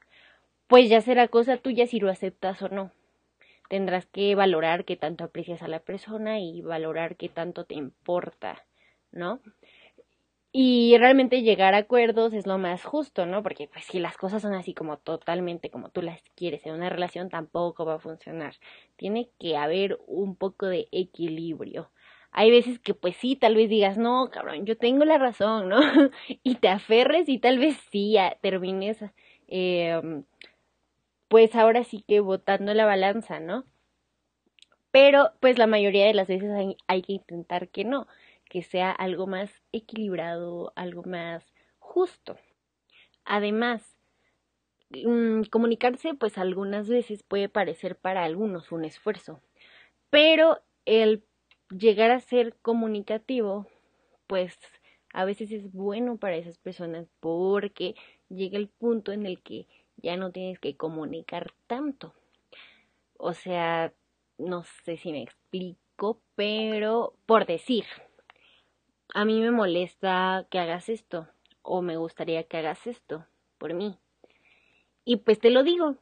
pues 0.68 0.88
ya 0.89 1.01
será 1.01 1.27
cosa 1.27 1.57
tuya 1.57 1.88
si 1.88 2.00
lo 2.00 2.09
aceptas 2.09 2.62
o 2.62 2.69
no. 2.69 2.91
Tendrás 3.68 4.06
que 4.06 4.33
valorar 4.33 4.86
qué 4.86 4.95
tanto 4.95 5.25
aprecias 5.25 5.62
a 5.62 5.68
la 5.68 5.81
persona 5.81 6.39
y 6.39 6.62
valorar 6.62 7.18
qué 7.18 7.27
tanto 7.27 7.65
te 7.65 7.75
importa, 7.75 8.63
¿no? 9.12 9.41
Y 10.57 10.97
realmente 10.97 11.41
llegar 11.41 11.73
a 11.73 11.79
acuerdos 11.79 12.31
es 12.31 12.47
lo 12.47 12.57
más 12.57 12.85
justo, 12.85 13.25
¿no? 13.25 13.43
Porque 13.43 13.67
pues 13.67 13.83
si 13.83 13.99
las 13.99 14.15
cosas 14.15 14.41
son 14.41 14.53
así 14.53 14.73
como 14.73 14.95
totalmente 14.95 15.69
como 15.69 15.89
tú 15.89 16.01
las 16.01 16.21
quieres 16.33 16.65
en 16.65 16.75
una 16.75 16.89
relación 16.89 17.27
tampoco 17.27 17.83
va 17.83 17.95
a 17.95 17.99
funcionar. 17.99 18.55
Tiene 18.95 19.29
que 19.37 19.57
haber 19.57 19.99
un 20.07 20.37
poco 20.37 20.67
de 20.67 20.87
equilibrio. 20.93 21.91
Hay 22.31 22.51
veces 22.51 22.79
que 22.79 22.93
pues 22.93 23.17
sí, 23.17 23.35
tal 23.35 23.55
vez 23.55 23.69
digas, 23.69 23.97
no, 23.97 24.29
cabrón, 24.31 24.65
yo 24.65 24.77
tengo 24.77 25.03
la 25.03 25.17
razón, 25.17 25.67
¿no? 25.67 25.81
y 26.41 26.55
te 26.55 26.69
aferres 26.69 27.27
y 27.27 27.37
tal 27.37 27.59
vez 27.59 27.75
sí 27.91 28.15
termines, 28.41 29.03
eh, 29.49 30.23
pues 31.27 31.53
ahora 31.55 31.83
sí 31.83 32.01
que 32.07 32.21
votando 32.21 32.74
la 32.74 32.85
balanza, 32.85 33.41
¿no? 33.41 33.65
Pero 34.91 35.31
pues 35.41 35.57
la 35.57 35.67
mayoría 35.67 36.05
de 36.05 36.13
las 36.13 36.29
veces 36.29 36.50
hay 36.88 37.01
que 37.01 37.12
intentar 37.12 37.67
que 37.67 37.83
no 37.83 38.07
que 38.49 38.63
sea 38.63 38.91
algo 38.91 39.27
más 39.27 39.51
equilibrado, 39.71 40.73
algo 40.75 41.03
más 41.03 41.45
justo. 41.79 42.37
Además, 43.25 43.97
mm, 44.91 45.43
comunicarse 45.51 46.13
pues 46.13 46.37
algunas 46.37 46.87
veces 46.87 47.23
puede 47.23 47.49
parecer 47.49 47.97
para 47.97 48.23
algunos 48.23 48.71
un 48.71 48.85
esfuerzo, 48.85 49.41
pero 50.09 50.61
el 50.85 51.23
llegar 51.69 52.11
a 52.11 52.19
ser 52.19 52.55
comunicativo 52.61 53.67
pues 54.27 54.57
a 55.13 55.25
veces 55.25 55.51
es 55.51 55.71
bueno 55.71 56.17
para 56.17 56.35
esas 56.35 56.57
personas 56.57 57.07
porque 57.19 57.95
llega 58.29 58.57
el 58.57 58.67
punto 58.67 59.11
en 59.11 59.25
el 59.25 59.41
que 59.41 59.67
ya 59.97 60.17
no 60.17 60.31
tienes 60.31 60.59
que 60.59 60.75
comunicar 60.75 61.51
tanto. 61.67 62.13
O 63.17 63.33
sea, 63.33 63.93
no 64.37 64.63
sé 64.83 64.97
si 64.97 65.11
me 65.11 65.23
explico, 65.23 66.19
pero 66.35 67.13
por 67.25 67.45
decir, 67.45 67.85
a 69.13 69.25
mí 69.25 69.41
me 69.41 69.51
molesta 69.51 70.45
que 70.50 70.59
hagas 70.59 70.89
esto 70.89 71.27
o 71.62 71.81
me 71.81 71.97
gustaría 71.97 72.43
que 72.43 72.57
hagas 72.57 72.88
esto 72.88 73.25
por 73.57 73.74
mí. 73.74 73.97
Y 75.03 75.17
pues 75.17 75.39
te 75.39 75.50
lo 75.50 75.63
digo 75.63 75.95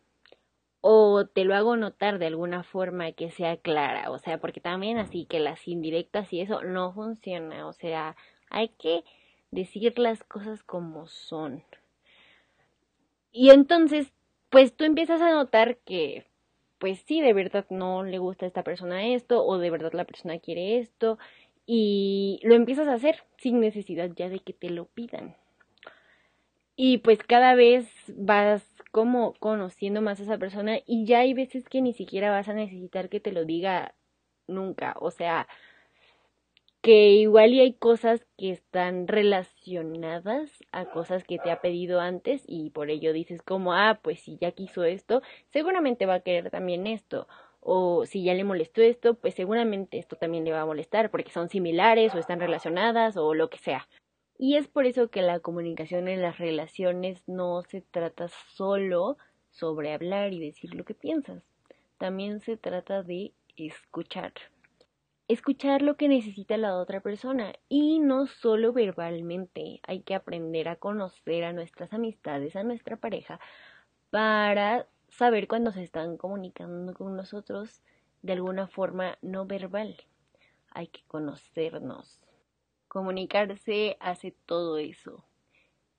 o 0.81 1.25
te 1.25 1.45
lo 1.45 1.55
hago 1.55 1.77
notar 1.77 2.19
de 2.19 2.25
alguna 2.27 2.63
forma 2.63 3.13
que 3.13 3.31
sea 3.31 3.55
clara, 3.55 4.11
o 4.11 4.19
sea, 4.19 4.39
porque 4.39 4.59
también 4.59 4.97
así 4.97 5.25
que 5.25 5.39
las 5.39 5.65
indirectas 5.65 6.33
y 6.33 6.41
eso 6.41 6.61
no 6.61 6.91
funciona, 6.91 7.67
o 7.67 7.71
sea, 7.71 8.17
hay 8.49 8.67
que 8.67 9.05
decir 9.51 9.97
las 9.97 10.25
cosas 10.25 10.61
como 10.63 11.07
son. 11.07 11.63
Y 13.31 13.51
entonces, 13.51 14.11
pues 14.49 14.75
tú 14.75 14.83
empiezas 14.83 15.21
a 15.21 15.31
notar 15.31 15.77
que, 15.77 16.25
pues 16.79 16.99
sí, 16.99 17.21
de 17.21 17.31
verdad 17.31 17.65
no 17.69 18.03
le 18.03 18.17
gusta 18.17 18.45
a 18.45 18.47
esta 18.47 18.63
persona 18.63 19.07
esto, 19.07 19.45
o 19.45 19.57
de 19.59 19.69
verdad 19.69 19.93
la 19.93 20.03
persona 20.03 20.37
quiere 20.39 20.79
esto, 20.79 21.17
y 21.65 22.39
lo 22.43 22.55
empiezas 22.55 22.87
a 22.87 22.93
hacer 22.93 23.23
sin 23.37 23.59
necesidad 23.59 24.09
ya 24.15 24.29
de 24.29 24.39
que 24.39 24.53
te 24.53 24.69
lo 24.69 24.85
pidan. 24.85 25.35
Y 26.75 26.99
pues 26.99 27.19
cada 27.23 27.55
vez 27.55 27.87
vas 28.07 28.63
como 28.91 29.33
conociendo 29.33 30.01
más 30.01 30.19
a 30.19 30.23
esa 30.23 30.37
persona 30.37 30.79
y 30.85 31.05
ya 31.05 31.19
hay 31.19 31.33
veces 31.33 31.67
que 31.69 31.81
ni 31.81 31.93
siquiera 31.93 32.31
vas 32.31 32.49
a 32.49 32.53
necesitar 32.53 33.09
que 33.09 33.19
te 33.19 33.31
lo 33.31 33.45
diga 33.45 33.93
nunca. 34.47 34.95
O 34.99 35.11
sea, 35.11 35.47
que 36.81 37.11
igual 37.11 37.53
y 37.53 37.61
hay 37.61 37.73
cosas 37.73 38.25
que 38.37 38.51
están 38.51 39.07
relacionadas 39.07 40.51
a 40.71 40.85
cosas 40.85 41.23
que 41.23 41.39
te 41.39 41.49
ha 41.49 41.61
pedido 41.61 42.01
antes 42.01 42.43
y 42.45 42.71
por 42.71 42.89
ello 42.89 43.13
dices 43.13 43.41
como, 43.41 43.73
ah, 43.73 43.99
pues 44.03 44.19
si 44.19 44.37
ya 44.37 44.51
quiso 44.51 44.83
esto, 44.83 45.21
seguramente 45.51 46.05
va 46.05 46.15
a 46.15 46.19
querer 46.21 46.49
también 46.49 46.87
esto 46.87 47.27
o 47.63 48.05
si 48.05 48.23
ya 48.23 48.33
le 48.33 48.43
molestó 48.43 48.81
esto, 48.81 49.15
pues 49.15 49.33
seguramente 49.33 49.97
esto 49.97 50.15
también 50.15 50.43
le 50.43 50.51
va 50.51 50.61
a 50.61 50.65
molestar 50.65 51.09
porque 51.09 51.31
son 51.31 51.49
similares 51.49 52.13
o 52.13 52.19
están 52.19 52.39
relacionadas 52.39 53.17
o 53.17 53.33
lo 53.33 53.49
que 53.49 53.57
sea. 53.57 53.87
Y 54.37 54.57
es 54.57 54.67
por 54.67 54.85
eso 54.85 55.09
que 55.09 55.21
la 55.21 55.39
comunicación 55.39 56.07
en 56.07 56.21
las 56.21 56.37
relaciones 56.37 57.23
no 57.27 57.61
se 57.63 57.81
trata 57.81 58.27
solo 58.27 59.17
sobre 59.51 59.93
hablar 59.93 60.33
y 60.33 60.39
decir 60.39 60.75
lo 60.75 60.83
que 60.83 60.93
piensas. 60.95 61.43
También 61.97 62.41
se 62.41 62.57
trata 62.57 63.03
de 63.03 63.31
escuchar. 63.55 64.33
Escuchar 65.29 65.81
lo 65.81 65.95
que 65.95 66.09
necesita 66.09 66.57
la 66.57 66.75
otra 66.75 66.99
persona 66.99 67.53
y 67.69 67.99
no 67.99 68.27
solo 68.27 68.73
verbalmente. 68.73 69.79
Hay 69.87 70.01
que 70.01 70.15
aprender 70.15 70.67
a 70.67 70.75
conocer 70.75 71.45
a 71.45 71.53
nuestras 71.53 71.93
amistades, 71.93 72.57
a 72.57 72.63
nuestra 72.63 72.97
pareja, 72.97 73.39
para 74.09 74.85
saber 75.17 75.47
cuando 75.47 75.71
se 75.71 75.83
están 75.83 76.17
comunicando 76.17 76.93
con 76.93 77.15
nosotros 77.15 77.81
de 78.21 78.33
alguna 78.33 78.67
forma 78.67 79.17
no 79.21 79.45
verbal. 79.45 79.95
Hay 80.71 80.87
que 80.87 81.03
conocernos. 81.07 82.19
Comunicarse 82.87 83.97
hace 83.99 84.35
todo 84.45 84.77
eso. 84.77 85.23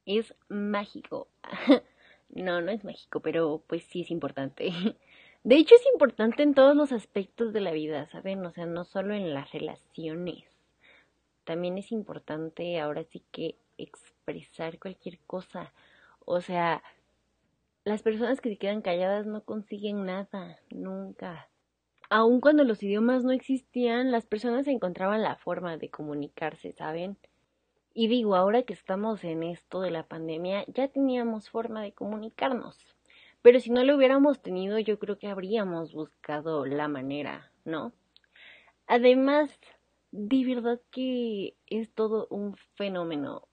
Es 0.04 0.34
mágico. 0.48 1.28
no, 2.28 2.60
no 2.60 2.72
es 2.72 2.84
mágico, 2.84 3.20
pero 3.20 3.62
pues 3.66 3.84
sí 3.84 4.02
es 4.02 4.10
importante. 4.10 4.70
De 5.44 5.56
hecho 5.56 5.74
es 5.74 5.86
importante 5.92 6.42
en 6.42 6.54
todos 6.54 6.74
los 6.74 6.90
aspectos 6.90 7.52
de 7.52 7.60
la 7.60 7.72
vida, 7.72 8.06
¿saben? 8.06 8.44
O 8.46 8.50
sea, 8.50 8.64
no 8.64 8.84
solo 8.84 9.14
en 9.14 9.34
las 9.34 9.52
relaciones. 9.52 10.44
También 11.44 11.76
es 11.76 11.92
importante 11.92 12.80
ahora 12.80 13.04
sí 13.04 13.22
que 13.30 13.58
expresar 13.76 14.78
cualquier 14.78 15.18
cosa. 15.26 15.74
O 16.24 16.40
sea, 16.40 16.82
las 17.84 18.02
personas 18.02 18.40
que 18.40 18.48
se 18.50 18.56
quedan 18.56 18.80
calladas 18.80 19.26
no 19.26 19.44
consiguen 19.44 20.06
nada, 20.06 20.58
nunca. 20.70 21.48
Aun 22.08 22.40
cuando 22.40 22.64
los 22.64 22.82
idiomas 22.82 23.24
no 23.24 23.32
existían, 23.32 24.10
las 24.10 24.26
personas 24.26 24.66
encontraban 24.68 25.22
la 25.22 25.36
forma 25.36 25.76
de 25.76 25.90
comunicarse, 25.90 26.72
¿saben? 26.72 27.18
Y 27.92 28.08
digo, 28.08 28.34
ahora 28.34 28.62
que 28.62 28.72
estamos 28.72 29.22
en 29.24 29.42
esto 29.42 29.80
de 29.80 29.90
la 29.90 30.06
pandemia, 30.06 30.64
ya 30.68 30.88
teníamos 30.88 31.50
forma 31.50 31.82
de 31.82 31.92
comunicarnos. 31.92 32.78
Pero 33.42 33.60
si 33.60 33.70
no 33.70 33.84
lo 33.84 33.96
hubiéramos 33.96 34.40
tenido, 34.40 34.78
yo 34.78 34.98
creo 34.98 35.18
que 35.18 35.28
habríamos 35.28 35.92
buscado 35.92 36.64
la 36.64 36.88
manera, 36.88 37.52
¿no? 37.64 37.92
Además, 38.86 39.60
de 40.10 40.44
verdad 40.44 40.80
que 40.90 41.54
es 41.66 41.92
todo 41.92 42.26
un 42.30 42.56
fenómeno. 42.74 43.46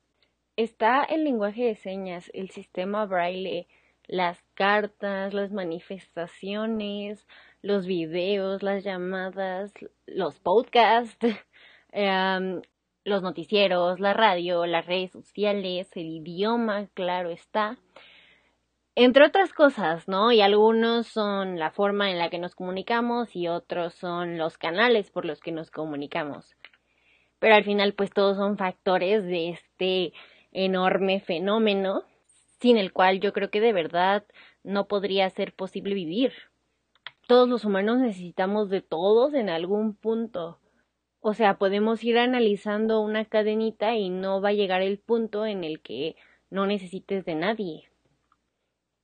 Está 0.55 1.03
el 1.03 1.23
lenguaje 1.23 1.65
de 1.65 1.75
señas, 1.75 2.31
el 2.33 2.49
sistema 2.51 3.05
braille, 3.05 3.67
las 4.07 4.43
cartas, 4.55 5.33
las 5.33 5.51
manifestaciones, 5.51 7.27
los 7.61 7.85
videos, 7.85 8.63
las 8.63 8.83
llamadas, 8.83 9.73
los 10.05 10.39
podcasts, 10.39 11.17
em, 11.91 12.61
los 13.03 13.21
noticieros, 13.21 13.99
la 13.99 14.13
radio, 14.13 14.65
las 14.65 14.85
redes 14.85 15.11
sociales, 15.11 15.89
el 15.95 16.07
idioma, 16.07 16.87
claro 16.93 17.29
está. 17.29 17.77
Entre 18.95 19.25
otras 19.25 19.53
cosas, 19.53 20.07
¿no? 20.07 20.31
Y 20.31 20.41
algunos 20.41 21.07
son 21.07 21.57
la 21.57 21.71
forma 21.71 22.11
en 22.11 22.19
la 22.19 22.29
que 22.29 22.39
nos 22.39 22.55
comunicamos 22.55 23.35
y 23.35 23.47
otros 23.47 23.93
son 23.93 24.37
los 24.37 24.57
canales 24.57 25.09
por 25.11 25.25
los 25.25 25.39
que 25.39 25.51
nos 25.53 25.71
comunicamos. 25.71 26.57
Pero 27.39 27.55
al 27.55 27.63
final, 27.63 27.93
pues 27.93 28.11
todos 28.11 28.37
son 28.37 28.57
factores 28.57 29.23
de 29.23 29.49
este 29.49 30.13
enorme 30.51 31.21
fenómeno 31.21 32.03
sin 32.61 32.77
el 32.77 32.93
cual 32.93 33.19
yo 33.19 33.33
creo 33.33 33.49
que 33.49 33.59
de 33.59 33.73
verdad 33.73 34.23
no 34.63 34.87
podría 34.87 35.29
ser 35.29 35.53
posible 35.53 35.95
vivir. 35.95 36.31
Todos 37.27 37.49
los 37.49 37.65
humanos 37.65 37.99
necesitamos 37.99 38.69
de 38.69 38.81
todos 38.81 39.33
en 39.33 39.49
algún 39.49 39.95
punto. 39.95 40.59
O 41.19 41.33
sea, 41.33 41.57
podemos 41.57 42.03
ir 42.03 42.17
analizando 42.17 43.01
una 43.01 43.25
cadenita 43.25 43.95
y 43.95 44.09
no 44.09 44.41
va 44.41 44.49
a 44.49 44.53
llegar 44.53 44.81
el 44.81 44.99
punto 44.99 45.45
en 45.45 45.63
el 45.63 45.81
que 45.81 46.15
no 46.49 46.65
necesites 46.67 47.25
de 47.25 47.35
nadie. 47.35 47.89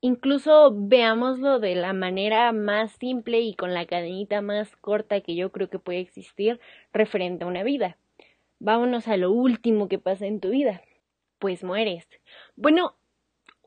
Incluso 0.01 0.71
veámoslo 0.75 1.59
de 1.59 1.73
la 1.73 1.93
manera 1.93 2.51
más 2.51 2.91
simple 2.93 3.41
y 3.41 3.55
con 3.55 3.73
la 3.73 3.87
cadenita 3.87 4.41
más 4.41 4.75
corta 4.75 5.21
que 5.21 5.35
yo 5.35 5.51
creo 5.51 5.69
que 5.69 5.79
puede 5.79 5.99
existir 5.99 6.59
referente 6.93 7.43
a 7.43 7.47
una 7.47 7.63
vida. 7.63 7.97
Vámonos 8.59 9.07
a 9.07 9.17
lo 9.17 9.31
último 9.31 9.87
que 9.87 9.97
pasa 9.97 10.27
en 10.27 10.39
tu 10.39 10.49
vida. 10.49 10.81
Pues 11.39 11.63
mueres. 11.63 12.07
Bueno, 12.55 12.95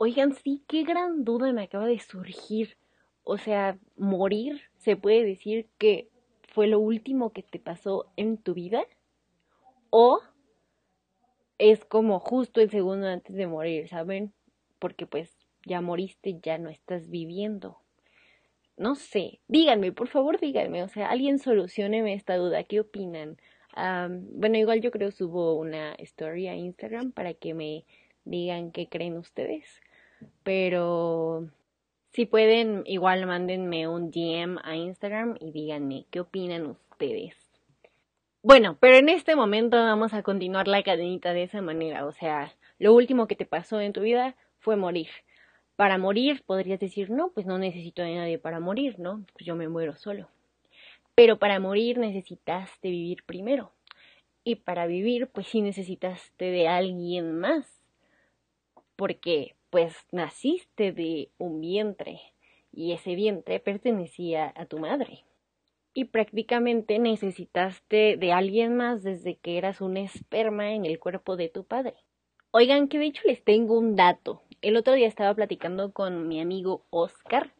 Oigan, 0.02 0.32
sí, 0.32 0.64
qué 0.66 0.82
gran 0.82 1.24
duda 1.24 1.52
me 1.52 1.64
acaba 1.64 1.86
de 1.86 1.98
surgir. 1.98 2.78
O 3.22 3.36
sea, 3.36 3.78
morir, 3.98 4.62
¿se 4.78 4.96
puede 4.96 5.22
decir 5.22 5.68
que 5.76 6.08
fue 6.48 6.68
lo 6.68 6.80
último 6.80 7.34
que 7.34 7.42
te 7.42 7.58
pasó 7.58 8.10
en 8.16 8.38
tu 8.38 8.54
vida? 8.54 8.82
¿O 9.90 10.22
es 11.58 11.84
como 11.84 12.18
justo 12.18 12.62
el 12.62 12.70
segundo 12.70 13.08
antes 13.08 13.36
de 13.36 13.46
morir, 13.46 13.88
¿saben? 13.88 14.32
Porque 14.78 15.04
pues 15.06 15.36
ya 15.66 15.82
moriste, 15.82 16.40
ya 16.42 16.56
no 16.56 16.70
estás 16.70 17.10
viviendo. 17.10 17.76
No 18.78 18.94
sé, 18.94 19.40
díganme, 19.48 19.92
por 19.92 20.08
favor 20.08 20.40
díganme, 20.40 20.82
o 20.82 20.88
sea, 20.88 21.10
alguien 21.10 21.38
solucioneme 21.38 22.14
esta 22.14 22.36
duda, 22.36 22.64
¿qué 22.64 22.80
opinan? 22.80 23.36
bueno, 23.76 24.56
igual 24.56 24.80
yo 24.80 24.90
creo 24.90 25.10
subo 25.10 25.54
una 25.54 25.92
story 25.96 26.48
a 26.48 26.54
Instagram 26.54 27.12
para 27.12 27.34
que 27.34 27.52
me 27.52 27.84
digan 28.24 28.72
qué 28.72 28.88
creen 28.88 29.18
ustedes. 29.18 29.80
Pero 30.42 31.48
si 32.12 32.26
pueden, 32.26 32.82
igual 32.86 33.26
mándenme 33.26 33.86
un 33.86 34.10
DM 34.10 34.58
a 34.64 34.76
Instagram 34.76 35.36
y 35.40 35.52
díganme 35.52 36.06
qué 36.10 36.20
opinan 36.20 36.66
ustedes. 36.66 37.36
Bueno, 38.42 38.78
pero 38.80 38.96
en 38.96 39.10
este 39.10 39.36
momento 39.36 39.76
vamos 39.76 40.14
a 40.14 40.22
continuar 40.22 40.66
la 40.66 40.82
cadenita 40.82 41.32
de 41.32 41.42
esa 41.42 41.60
manera. 41.60 42.06
O 42.06 42.12
sea, 42.12 42.54
lo 42.78 42.94
último 42.94 43.26
que 43.26 43.36
te 43.36 43.44
pasó 43.44 43.80
en 43.80 43.92
tu 43.92 44.00
vida 44.00 44.34
fue 44.58 44.76
morir. 44.76 45.08
Para 45.76 45.98
morir 45.98 46.42
podrías 46.44 46.80
decir, 46.80 47.10
no, 47.10 47.30
pues 47.30 47.46
no 47.46 47.58
necesito 47.58 48.02
de 48.02 48.14
nadie 48.14 48.38
para 48.38 48.58
morir, 48.58 48.98
¿no? 48.98 49.24
Pues 49.34 49.44
yo 49.44 49.54
me 49.56 49.68
muero 49.68 49.94
solo. 49.94 50.28
Pero 51.14 51.38
para 51.38 51.60
morir 51.60 51.98
necesitaste 51.98 52.88
vivir 52.88 53.24
primero. 53.24 53.72
Y 54.42 54.56
para 54.56 54.86
vivir, 54.86 55.28
pues 55.28 55.46
sí 55.46 55.60
necesitaste 55.60 56.46
de 56.46 56.66
alguien 56.66 57.38
más. 57.38 57.82
Porque 58.96 59.54
pues 59.70 59.94
naciste 60.12 60.92
de 60.92 61.30
un 61.38 61.60
vientre 61.60 62.20
y 62.72 62.92
ese 62.92 63.14
vientre 63.14 63.60
pertenecía 63.60 64.52
a 64.56 64.66
tu 64.66 64.78
madre. 64.78 65.24
Y 65.92 66.04
prácticamente 66.04 66.98
necesitaste 66.98 68.16
de 68.16 68.32
alguien 68.32 68.76
más 68.76 69.02
desde 69.02 69.36
que 69.36 69.58
eras 69.58 69.80
un 69.80 69.96
esperma 69.96 70.72
en 70.72 70.84
el 70.84 70.98
cuerpo 71.00 71.36
de 71.36 71.48
tu 71.48 71.64
padre. 71.64 71.94
Oigan, 72.52 72.88
que 72.88 72.98
de 72.98 73.06
hecho 73.06 73.22
les 73.26 73.42
tengo 73.42 73.78
un 73.78 73.96
dato. 73.96 74.42
El 74.62 74.76
otro 74.76 74.94
día 74.94 75.08
estaba 75.08 75.34
platicando 75.34 75.92
con 75.92 76.28
mi 76.28 76.40
amigo 76.40 76.84
Oscar, 76.90 77.52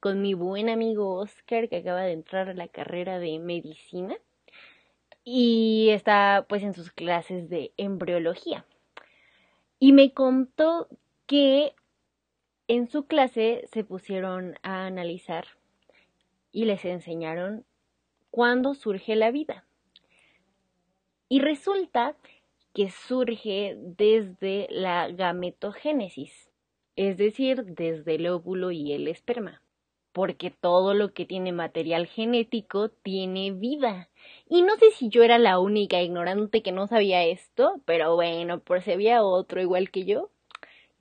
con 0.00 0.20
mi 0.20 0.34
buen 0.34 0.68
amigo 0.68 1.14
Oscar 1.14 1.68
que 1.68 1.76
acaba 1.76 2.02
de 2.02 2.12
entrar 2.12 2.48
a 2.48 2.54
la 2.54 2.68
carrera 2.68 3.18
de 3.18 3.38
medicina 3.38 4.16
y 5.24 5.90
está 5.90 6.46
pues 6.48 6.62
en 6.62 6.74
sus 6.74 6.90
clases 6.90 7.48
de 7.48 7.72
embriología. 7.76 8.66
Y 9.78 9.92
me 9.92 10.12
contó 10.12 10.88
que 11.32 11.72
en 12.68 12.90
su 12.90 13.06
clase 13.06 13.66
se 13.72 13.84
pusieron 13.84 14.58
a 14.62 14.84
analizar 14.84 15.46
y 16.52 16.66
les 16.66 16.84
enseñaron 16.84 17.64
cuándo 18.30 18.74
surge 18.74 19.16
la 19.16 19.30
vida. 19.30 19.64
Y 21.30 21.40
resulta 21.40 22.16
que 22.74 22.90
surge 22.90 23.78
desde 23.78 24.66
la 24.68 25.08
gametogénesis, 25.08 26.50
es 26.96 27.16
decir, 27.16 27.64
desde 27.64 28.16
el 28.16 28.26
óvulo 28.26 28.70
y 28.70 28.92
el 28.92 29.08
esperma, 29.08 29.62
porque 30.12 30.50
todo 30.50 30.92
lo 30.92 31.14
que 31.14 31.24
tiene 31.24 31.52
material 31.52 32.08
genético 32.08 32.90
tiene 32.90 33.52
vida. 33.52 34.10
Y 34.50 34.60
no 34.60 34.76
sé 34.76 34.90
si 34.90 35.08
yo 35.08 35.22
era 35.22 35.38
la 35.38 35.60
única 35.60 36.02
ignorante 36.02 36.62
que 36.62 36.72
no 36.72 36.88
sabía 36.88 37.24
esto, 37.24 37.80
pero 37.86 38.16
bueno, 38.16 38.60
por 38.60 38.82
si 38.82 38.92
había 38.92 39.22
otro 39.22 39.62
igual 39.62 39.90
que 39.90 40.04
yo, 40.04 40.28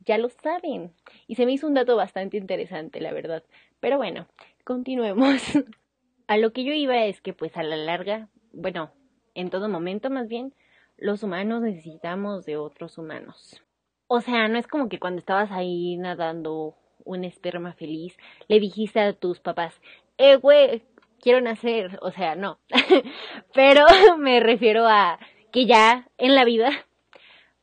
ya 0.06 0.18
lo 0.18 0.30
saben. 0.30 0.94
Y 1.28 1.36
se 1.36 1.46
me 1.46 1.54
hizo 1.54 1.68
un 1.68 1.74
dato 1.74 1.96
bastante 1.96 2.38
interesante, 2.38 3.02
la 3.02 3.14
verdad. 3.14 3.44
Pero 3.80 3.98
bueno, 3.98 4.28
continuemos. 4.64 5.42
a 6.28 6.38
lo 6.38 6.54
que 6.54 6.64
yo 6.64 6.74
iba 6.74 7.06
es 7.06 7.22
que 7.22 7.34
pues 7.34 7.58
a 7.58 7.64
la 7.64 7.76
larga, 7.76 8.30
bueno, 8.54 8.92
en 9.36 9.50
todo 9.50 9.70
momento 9.70 10.10
más 10.10 10.28
bien, 10.28 10.54
los 10.98 11.24
humanos 11.24 11.62
necesitamos 11.62 12.46
de 12.46 12.58
otros 12.58 12.98
humanos. 12.98 13.62
O 14.08 14.22
sea, 14.22 14.48
no 14.48 14.58
es 14.58 14.68
como 14.68 14.90
que 14.90 15.00
cuando 15.00 15.20
estabas 15.20 15.52
ahí 15.52 15.98
nadando 15.98 16.76
un 17.04 17.24
esperma 17.24 17.74
feliz, 17.74 18.18
le 18.48 18.60
dijiste 18.60 19.00
a 19.00 19.14
tus 19.14 19.40
papás, 19.40 19.74
eh, 20.18 20.36
güey, 20.36 20.84
quiero 21.22 21.40
nacer. 21.42 21.98
O 22.02 22.12
sea, 22.12 22.36
no. 22.36 22.60
Pero 23.54 23.86
me 24.18 24.40
refiero 24.40 24.88
a 24.88 25.20
que 25.52 25.66
ya 25.66 26.10
en 26.18 26.36
la 26.36 26.44
vida, 26.44 26.72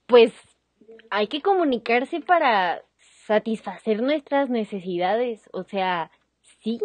pues 0.06 0.32
hay 1.10 1.28
que 1.28 1.42
comunicarse 1.42 2.20
para 2.20 2.82
satisfacer 3.26 4.02
nuestras 4.02 4.50
necesidades. 4.50 5.48
O 5.52 5.64
sea, 5.64 6.10
sí, 6.62 6.80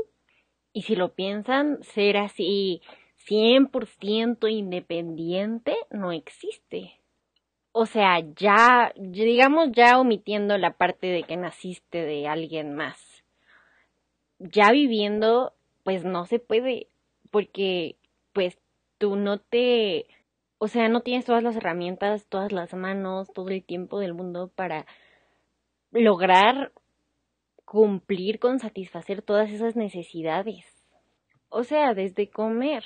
Y 0.73 0.83
si 0.83 0.95
lo 0.95 1.13
piensan, 1.13 1.83
ser 1.83 2.17
así 2.17 2.81
100% 3.27 4.51
independiente 4.51 5.75
no 5.91 6.11
existe. 6.11 6.99
O 7.71 7.85
sea, 7.85 8.19
ya, 8.35 8.93
digamos 8.95 9.71
ya 9.71 9.99
omitiendo 9.99 10.57
la 10.57 10.77
parte 10.77 11.07
de 11.07 11.23
que 11.23 11.37
naciste 11.37 12.05
de 12.05 12.27
alguien 12.27 12.75
más. 12.75 13.23
Ya 14.39 14.71
viviendo, 14.71 15.53
pues 15.83 16.03
no 16.03 16.25
se 16.25 16.39
puede, 16.39 16.87
porque 17.31 17.95
pues 18.33 18.57
tú 18.97 19.15
no 19.15 19.39
te, 19.39 20.05
o 20.63 20.69
sea, 20.69 20.87
no 20.87 21.01
tienes 21.01 21.25
todas 21.25 21.43
las 21.43 21.57
herramientas, 21.57 22.25
todas 22.29 22.53
las 22.53 22.73
manos, 22.73 23.27
todo 23.33 23.49
el 23.49 23.65
tiempo 23.65 23.99
del 23.99 24.13
mundo 24.13 24.49
para 24.55 24.85
lograr 25.91 26.71
cumplir 27.65 28.39
con 28.39 28.59
satisfacer 28.59 29.21
todas 29.21 29.51
esas 29.51 29.75
necesidades. 29.75 30.63
O 31.49 31.65
sea, 31.65 31.93
desde 31.93 32.29
comer, 32.29 32.85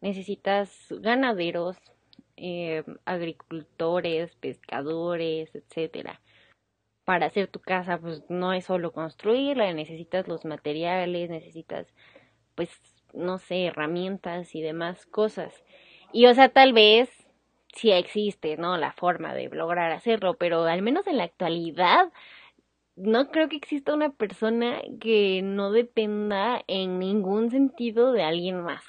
necesitas 0.00 0.88
ganaderos, 0.90 1.76
eh, 2.36 2.82
agricultores, 3.04 4.34
pescadores, 4.34 5.54
etcétera. 5.54 6.20
Para 7.04 7.26
hacer 7.26 7.46
tu 7.46 7.60
casa, 7.60 7.96
pues 7.96 8.24
no 8.28 8.52
es 8.52 8.64
solo 8.64 8.90
construirla, 8.90 9.72
necesitas 9.72 10.26
los 10.26 10.44
materiales, 10.44 11.30
necesitas, 11.30 11.86
pues, 12.56 12.70
no 13.12 13.38
sé, 13.38 13.66
herramientas 13.66 14.52
y 14.56 14.62
demás 14.62 15.06
cosas. 15.06 15.54
Y 16.14 16.26
o 16.26 16.34
sea, 16.34 16.48
tal 16.48 16.72
vez 16.72 17.10
sí 17.74 17.90
existe, 17.90 18.56
¿no? 18.56 18.76
La 18.76 18.92
forma 18.92 19.34
de 19.34 19.48
lograr 19.48 19.90
hacerlo, 19.90 20.34
pero 20.38 20.62
al 20.62 20.80
menos 20.80 21.08
en 21.08 21.16
la 21.16 21.24
actualidad, 21.24 22.12
no 22.94 23.32
creo 23.32 23.48
que 23.48 23.56
exista 23.56 23.92
una 23.92 24.10
persona 24.10 24.80
que 25.00 25.42
no 25.42 25.72
dependa 25.72 26.62
en 26.68 27.00
ningún 27.00 27.50
sentido 27.50 28.12
de 28.12 28.22
alguien 28.22 28.62
más. 28.62 28.84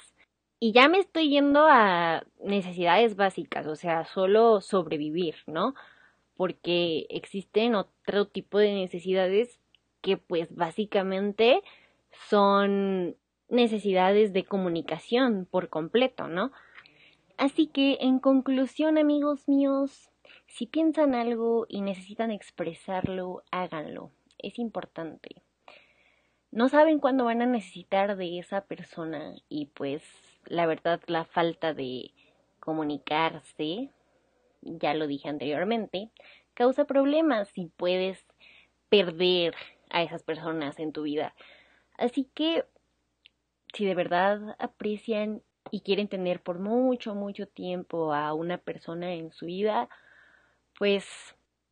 Y 0.60 0.70
ya 0.70 0.88
me 0.88 0.98
estoy 0.98 1.30
yendo 1.30 1.66
a 1.68 2.24
necesidades 2.44 3.16
básicas, 3.16 3.66
o 3.66 3.74
sea, 3.74 4.04
solo 4.04 4.60
sobrevivir, 4.60 5.34
¿no? 5.48 5.74
Porque 6.36 7.06
existen 7.10 7.74
otro 7.74 8.28
tipo 8.28 8.58
de 8.58 8.72
necesidades 8.72 9.58
que 10.00 10.16
pues 10.16 10.54
básicamente 10.54 11.60
son 12.28 13.16
necesidades 13.48 14.32
de 14.32 14.44
comunicación 14.44 15.48
por 15.50 15.70
completo, 15.70 16.28
¿no? 16.28 16.52
Así 17.36 17.66
que 17.66 17.98
en 18.00 18.18
conclusión, 18.18 18.96
amigos 18.96 19.46
míos, 19.48 20.10
si 20.46 20.66
piensan 20.66 21.14
algo 21.14 21.66
y 21.68 21.82
necesitan 21.82 22.30
expresarlo, 22.30 23.42
háganlo. 23.50 24.10
Es 24.38 24.58
importante. 24.58 25.42
No 26.50 26.68
saben 26.68 26.98
cuándo 26.98 27.24
van 27.24 27.42
a 27.42 27.46
necesitar 27.46 28.16
de 28.16 28.38
esa 28.38 28.62
persona 28.62 29.34
y 29.48 29.66
pues 29.66 30.02
la 30.46 30.64
verdad 30.64 31.00
la 31.06 31.24
falta 31.24 31.74
de 31.74 32.12
comunicarse, 32.60 33.90
ya 34.62 34.94
lo 34.94 35.06
dije 35.06 35.28
anteriormente, 35.28 36.10
causa 36.54 36.86
problemas 36.86 37.50
y 37.54 37.66
puedes 37.66 38.24
perder 38.88 39.54
a 39.90 40.02
esas 40.02 40.22
personas 40.22 40.78
en 40.78 40.92
tu 40.92 41.02
vida. 41.02 41.34
Así 41.98 42.28
que 42.34 42.64
si 43.74 43.84
de 43.84 43.94
verdad 43.94 44.56
aprecian 44.58 45.42
y 45.70 45.80
quieren 45.80 46.08
tener 46.08 46.40
por 46.40 46.58
mucho, 46.58 47.14
mucho 47.14 47.46
tiempo 47.46 48.12
a 48.12 48.32
una 48.34 48.58
persona 48.58 49.14
en 49.14 49.32
su 49.32 49.46
vida, 49.46 49.88
pues 50.78 51.06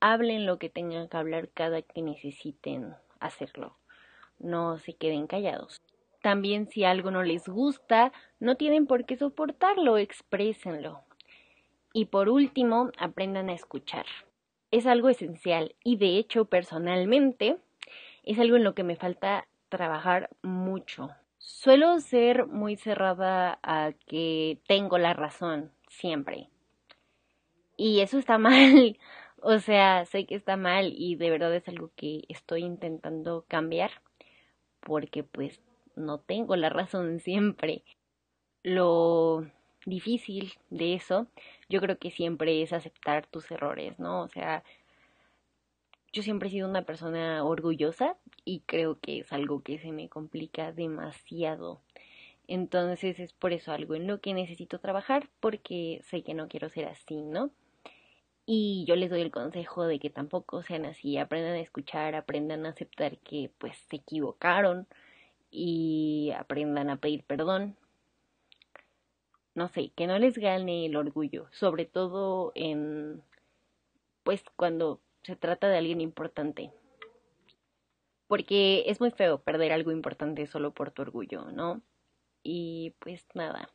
hablen 0.00 0.46
lo 0.46 0.58
que 0.58 0.68
tengan 0.68 1.08
que 1.08 1.16
hablar 1.16 1.48
cada 1.50 1.82
que 1.82 2.02
necesiten 2.02 2.94
hacerlo. 3.20 3.76
No 4.38 4.78
se 4.78 4.94
queden 4.94 5.26
callados. 5.26 5.82
También 6.22 6.68
si 6.68 6.84
algo 6.84 7.10
no 7.10 7.22
les 7.22 7.48
gusta, 7.48 8.12
no 8.40 8.56
tienen 8.56 8.86
por 8.86 9.04
qué 9.04 9.16
soportarlo, 9.16 9.98
exprésenlo. 9.98 11.02
Y 11.92 12.06
por 12.06 12.28
último, 12.28 12.90
aprendan 12.98 13.50
a 13.50 13.54
escuchar. 13.54 14.06
Es 14.70 14.86
algo 14.86 15.08
esencial 15.08 15.74
y 15.84 15.96
de 15.96 16.18
hecho 16.18 16.46
personalmente 16.46 17.58
es 18.24 18.38
algo 18.38 18.56
en 18.56 18.64
lo 18.64 18.74
que 18.74 18.82
me 18.82 18.96
falta 18.96 19.46
trabajar 19.68 20.30
mucho. 20.42 21.10
Suelo 21.38 22.00
ser 22.00 22.46
muy 22.46 22.76
cerrada 22.76 23.58
a 23.62 23.92
que 24.06 24.58
tengo 24.66 24.98
la 24.98 25.14
razón 25.14 25.72
siempre. 25.88 26.48
Y 27.76 28.00
eso 28.00 28.18
está 28.18 28.38
mal. 28.38 28.98
O 29.40 29.58
sea, 29.58 30.06
sé 30.06 30.26
que 30.26 30.36
está 30.36 30.56
mal 30.56 30.92
y 30.96 31.16
de 31.16 31.30
verdad 31.30 31.54
es 31.54 31.68
algo 31.68 31.90
que 31.96 32.22
estoy 32.28 32.62
intentando 32.64 33.44
cambiar 33.48 33.90
porque 34.80 35.22
pues 35.22 35.60
no 35.96 36.18
tengo 36.18 36.56
la 36.56 36.70
razón 36.70 37.20
siempre. 37.20 37.82
Lo 38.62 39.46
difícil 39.86 40.54
de 40.70 40.94
eso, 40.94 41.26
yo 41.68 41.80
creo 41.80 41.98
que 41.98 42.10
siempre 42.10 42.62
es 42.62 42.72
aceptar 42.72 43.26
tus 43.26 43.50
errores, 43.50 43.98
¿no? 43.98 44.22
O 44.22 44.28
sea, 44.28 44.64
yo 46.14 46.22
siempre 46.22 46.48
he 46.48 46.52
sido 46.52 46.68
una 46.68 46.82
persona 46.82 47.42
orgullosa 47.44 48.16
y 48.44 48.60
creo 48.60 49.00
que 49.00 49.18
es 49.18 49.32
algo 49.32 49.64
que 49.64 49.80
se 49.80 49.90
me 49.90 50.08
complica 50.08 50.70
demasiado. 50.70 51.80
Entonces 52.46 53.18
es 53.18 53.32
por 53.32 53.52
eso 53.52 53.72
algo 53.72 53.96
en 53.96 54.06
lo 54.06 54.20
que 54.20 54.32
necesito 54.32 54.78
trabajar 54.78 55.28
porque 55.40 56.02
sé 56.04 56.22
que 56.22 56.34
no 56.34 56.46
quiero 56.46 56.68
ser 56.68 56.86
así, 56.86 57.16
¿no? 57.20 57.50
Y 58.46 58.84
yo 58.86 58.94
les 58.94 59.10
doy 59.10 59.22
el 59.22 59.32
consejo 59.32 59.86
de 59.86 59.98
que 59.98 60.08
tampoco 60.08 60.62
sean 60.62 60.84
así, 60.84 61.18
aprendan 61.18 61.54
a 61.54 61.60
escuchar, 61.60 62.14
aprendan 62.14 62.64
a 62.64 62.68
aceptar 62.70 63.18
que 63.18 63.50
pues 63.58 63.76
se 63.90 63.96
equivocaron 63.96 64.86
y 65.50 66.30
aprendan 66.38 66.90
a 66.90 66.96
pedir 66.98 67.24
perdón. 67.24 67.76
No 69.56 69.68
sé, 69.68 69.90
que 69.96 70.06
no 70.06 70.18
les 70.20 70.38
gane 70.38 70.86
el 70.86 70.94
orgullo, 70.94 71.48
sobre 71.50 71.86
todo 71.86 72.52
en 72.54 73.20
pues 74.22 74.44
cuando 74.56 75.00
se 75.24 75.36
trata 75.36 75.68
de 75.68 75.78
alguien 75.78 76.00
importante. 76.00 76.70
Porque 78.26 78.84
es 78.86 79.00
muy 79.00 79.10
feo 79.10 79.42
perder 79.42 79.72
algo 79.72 79.90
importante 79.90 80.46
solo 80.46 80.72
por 80.72 80.90
tu 80.90 81.02
orgullo, 81.02 81.50
¿no? 81.52 81.82
Y 82.42 82.94
pues 83.00 83.26
nada, 83.34 83.68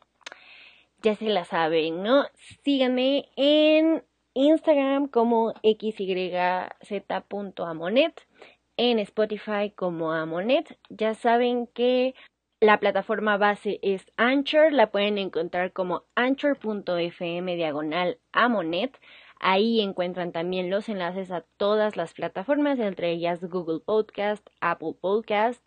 ya 1.01 1.15
se 1.15 1.25
la 1.29 1.45
saben, 1.45 2.03
¿no? 2.03 2.25
Síganme 2.63 3.29
en 3.35 4.03
Instagram 4.33 5.07
como 5.07 5.53
xyz.amonet, 5.63 6.81
en 8.77 8.99
Spotify 8.99 9.71
como 9.75 10.13
Amonet. 10.13 10.77
Ya 10.89 11.13
saben 11.13 11.67
que 11.67 12.15
la 12.61 12.79
plataforma 12.79 13.37
base 13.37 13.79
es 13.81 14.05
Anchor, 14.17 14.71
la 14.71 14.91
pueden 14.91 15.17
encontrar 15.17 15.73
como 15.73 16.03
anchor.fm 16.15 17.55
diagonal 17.55 18.19
Amonet. 18.31 18.99
Ahí 19.39 19.79
encuentran 19.79 20.33
también 20.33 20.69
los 20.69 20.89
enlaces 20.89 21.31
a 21.31 21.45
todas 21.57 21.95
las 21.95 22.13
plataformas, 22.13 22.77
entre 22.79 23.11
ellas 23.11 23.39
Google 23.41 23.79
Podcast, 23.79 24.45
Apple 24.59 24.95
Podcast, 24.99 25.65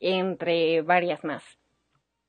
entre 0.00 0.82
varias 0.82 1.24
más. 1.24 1.42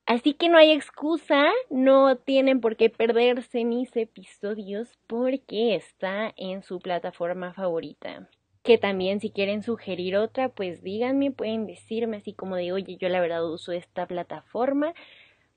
Así 0.06 0.34
que 0.34 0.50
no 0.50 0.58
hay 0.58 0.72
excusa, 0.72 1.52
no 1.70 2.18
tienen 2.18 2.62
por 2.62 2.76
qué 2.76 2.90
perderse 2.90 3.64
mis 3.64 3.96
episodios 3.96 4.98
porque 5.08 5.76
está 5.76 6.34
en 6.36 6.62
su 6.64 6.80
plataforma 6.80 7.54
favorita. 7.54 8.30
Que 8.64 8.78
también 8.78 9.20
si 9.20 9.32
quieren 9.32 9.64
sugerir 9.64 10.18
otra, 10.18 10.50
pues 10.50 10.82
díganme, 10.82 11.32
pueden 11.32 11.68
decirme 11.68 12.18
así 12.18 12.34
como 12.34 12.56
de, 12.56 12.72
oye, 12.72 12.98
yo 12.98 13.10
la 13.10 13.22
verdad 13.22 13.50
uso 13.50 13.72
esta 13.74 14.06
plataforma. 14.06 14.94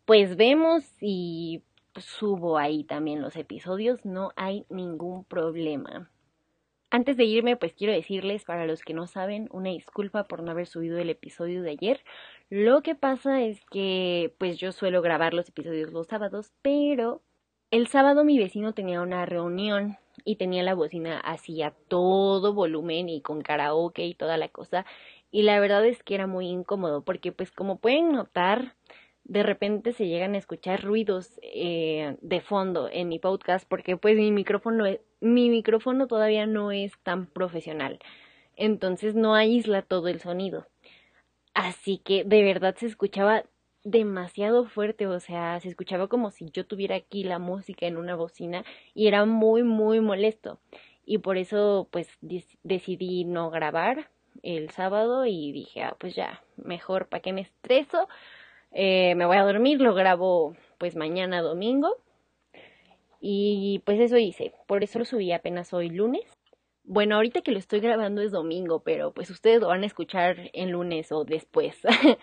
Pues 0.04 0.36
vemos 0.36 0.84
y 1.00 1.62
subo 2.00 2.58
ahí 2.58 2.84
también 2.84 3.22
los 3.22 3.36
episodios, 3.36 4.04
no 4.04 4.32
hay 4.36 4.66
ningún 4.68 5.24
problema. 5.24 6.10
Antes 6.90 7.16
de 7.16 7.24
irme, 7.24 7.56
pues 7.56 7.74
quiero 7.74 7.92
decirles, 7.92 8.44
para 8.44 8.64
los 8.64 8.82
que 8.82 8.94
no 8.94 9.06
saben, 9.06 9.48
una 9.50 9.70
disculpa 9.70 10.24
por 10.24 10.42
no 10.42 10.52
haber 10.52 10.66
subido 10.66 10.98
el 10.98 11.10
episodio 11.10 11.62
de 11.62 11.70
ayer. 11.70 12.04
Lo 12.48 12.82
que 12.82 12.94
pasa 12.94 13.42
es 13.42 13.60
que, 13.70 14.34
pues 14.38 14.56
yo 14.58 14.70
suelo 14.70 15.02
grabar 15.02 15.34
los 15.34 15.48
episodios 15.48 15.92
los 15.92 16.06
sábados, 16.06 16.52
pero 16.62 17.22
el 17.72 17.88
sábado 17.88 18.22
mi 18.22 18.38
vecino 18.38 18.72
tenía 18.72 19.00
una 19.00 19.26
reunión 19.26 19.98
y 20.24 20.36
tenía 20.36 20.62
la 20.62 20.74
bocina 20.74 21.18
así 21.20 21.60
a 21.62 21.72
todo 21.88 22.54
volumen 22.54 23.08
y 23.08 23.20
con 23.20 23.42
karaoke 23.42 24.06
y 24.06 24.14
toda 24.14 24.36
la 24.36 24.48
cosa. 24.48 24.86
Y 25.32 25.42
la 25.42 25.58
verdad 25.58 25.84
es 25.84 26.02
que 26.04 26.14
era 26.14 26.28
muy 26.28 26.46
incómodo 26.46 27.02
porque, 27.02 27.32
pues 27.32 27.50
como 27.50 27.78
pueden 27.78 28.12
notar, 28.12 28.76
de 29.28 29.42
repente 29.42 29.92
se 29.92 30.06
llegan 30.06 30.34
a 30.34 30.38
escuchar 30.38 30.84
ruidos 30.84 31.40
eh, 31.42 32.16
de 32.20 32.40
fondo 32.40 32.88
en 32.90 33.08
mi 33.08 33.18
podcast 33.18 33.68
porque 33.68 33.96
pues 33.96 34.16
mi 34.16 34.30
micrófono 34.30 34.84
mi 35.20 35.50
micrófono 35.50 36.06
todavía 36.06 36.46
no 36.46 36.70
es 36.70 36.92
tan 37.02 37.26
profesional. 37.26 37.98
Entonces 38.54 39.14
no 39.14 39.34
aísla 39.34 39.82
todo 39.82 40.08
el 40.08 40.20
sonido. 40.20 40.66
Así 41.54 41.98
que 41.98 42.22
de 42.24 42.44
verdad 42.44 42.76
se 42.76 42.86
escuchaba 42.86 43.44
demasiado 43.82 44.66
fuerte 44.66 45.06
o 45.06 45.20
sea 45.20 45.60
se 45.60 45.68
escuchaba 45.68 46.08
como 46.08 46.30
si 46.32 46.50
yo 46.50 46.66
tuviera 46.66 46.96
aquí 46.96 47.22
la 47.22 47.38
música 47.38 47.86
en 47.86 47.96
una 47.96 48.16
bocina 48.16 48.64
y 48.94 49.08
era 49.08 49.24
muy 49.24 49.64
muy 49.64 50.00
molesto. 50.00 50.60
Y 51.04 51.18
por 51.18 51.36
eso 51.36 51.88
pues 51.90 52.08
decidí 52.62 53.24
no 53.24 53.50
grabar 53.50 54.08
el 54.44 54.70
sábado 54.70 55.26
y 55.26 55.50
dije 55.50 55.82
ah 55.82 55.96
pues 55.98 56.14
ya 56.14 56.44
mejor 56.56 57.08
para 57.08 57.22
qué 57.22 57.32
me 57.32 57.40
estreso 57.40 58.08
Eh, 58.78 59.14
me 59.14 59.24
voy 59.24 59.38
a 59.38 59.42
dormir, 59.42 59.80
lo 59.80 59.94
grabo 59.94 60.54
pues 60.76 60.96
mañana 60.96 61.40
domingo. 61.40 61.96
Y 63.20 63.80
pues 63.86 63.98
eso 63.98 64.18
hice, 64.18 64.52
por 64.66 64.84
eso 64.84 64.98
lo 64.98 65.06
subí 65.06 65.32
apenas 65.32 65.72
hoy 65.72 65.88
lunes. 65.88 66.24
Bueno, 66.84 67.16
ahorita 67.16 67.40
que 67.40 67.52
lo 67.52 67.58
estoy 67.58 67.80
grabando 67.80 68.20
es 68.20 68.32
domingo, 68.32 68.80
pero 68.80 69.14
pues 69.14 69.30
ustedes 69.30 69.62
lo 69.62 69.68
van 69.68 69.82
a 69.82 69.86
escuchar 69.86 70.50
en 70.52 70.72
lunes 70.72 71.10
o 71.10 71.24
después. 71.24 71.78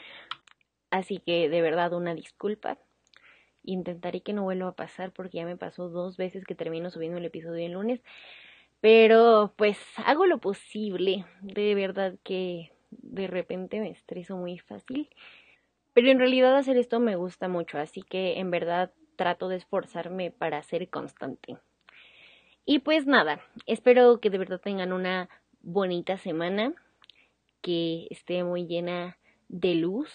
Así 0.92 1.18
que 1.18 1.50
de 1.50 1.62
verdad 1.64 1.92
una 1.92 2.14
disculpa. 2.14 2.78
Intentaré 3.64 4.22
que 4.22 4.34
no 4.34 4.44
vuelva 4.44 4.68
a 4.70 4.76
pasar 4.76 5.12
porque 5.12 5.38
ya 5.38 5.46
me 5.46 5.58
pasó 5.58 5.90
dos 5.90 6.18
veces 6.18 6.46
que 6.46 6.54
termino 6.54 6.92
subiendo 6.92 7.18
el 7.18 7.26
episodio 7.26 7.66
el 7.66 7.72
lunes. 7.72 8.04
Pero 8.80 9.54
pues 9.56 9.80
hago 10.06 10.28
lo 10.28 10.38
posible. 10.38 11.26
De 11.42 11.74
verdad 11.74 12.14
que 12.24 12.72
de 12.92 13.26
repente 13.26 13.80
me 13.80 13.90
estreso 13.90 14.38
muy 14.38 14.60
fácil. 14.60 15.10
Pero 15.94 16.10
en 16.10 16.20
realidad 16.20 16.56
hacer 16.56 16.78
esto 16.78 17.00
me 17.00 17.16
gusta 17.16 17.48
mucho, 17.48 17.78
así 17.78 18.02
que 18.02 18.40
en 18.40 18.52
verdad 18.52 18.92
trato 19.16 19.48
de 19.48 19.58
esforzarme 19.58 20.32
para 20.32 20.62
ser 20.64 20.90
constante. 20.90 21.58
Y 22.66 22.80
pues 22.80 23.06
nada, 23.06 23.42
espero 23.66 24.20
que 24.20 24.30
de 24.30 24.38
verdad 24.38 24.60
tengan 24.60 24.94
una 24.94 25.30
bonita 25.62 26.18
semana, 26.18 26.74
que 27.62 28.08
esté 28.10 28.44
muy 28.44 28.66
llena 28.66 29.18
de 29.48 29.76
luz, 29.76 30.10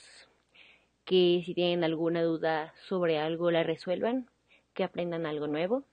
que 1.05 1.43
si 1.45 1.55
tienen 1.55 1.85
alguna 1.85 2.23
duda 2.23 2.75
sobre 2.87 3.19
algo 3.19 3.51
la 3.51 3.63
resuelvan, 3.63 4.29
que 4.75 4.85
aprendan 4.85 5.27
algo 5.27 5.47
nuevo. 5.47 5.85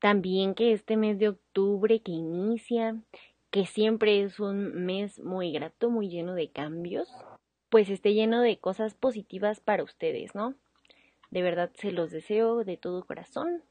También 0.00 0.54
que 0.54 0.72
este 0.72 0.96
mes 0.96 1.18
de 1.18 1.28
octubre 1.30 2.00
que 2.00 2.12
inicia, 2.12 2.96
que 3.50 3.66
siempre 3.66 4.22
es 4.22 4.38
un 4.38 4.84
mes 4.84 5.18
muy 5.20 5.52
grato, 5.52 5.90
muy 5.90 6.08
lleno 6.08 6.34
de 6.34 6.50
cambios, 6.50 7.08
pues 7.74 7.90
esté 7.90 8.14
lleno 8.14 8.40
de 8.40 8.60
cosas 8.60 8.94
positivas 8.94 9.58
para 9.58 9.82
ustedes, 9.82 10.32
¿no? 10.36 10.54
De 11.32 11.42
verdad 11.42 11.72
se 11.74 11.90
los 11.90 12.12
deseo 12.12 12.62
de 12.62 12.76
todo 12.76 13.04
corazón. 13.04 13.64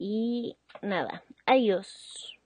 Y 0.00 0.56
nada, 0.82 1.22
adiós. 1.46 2.40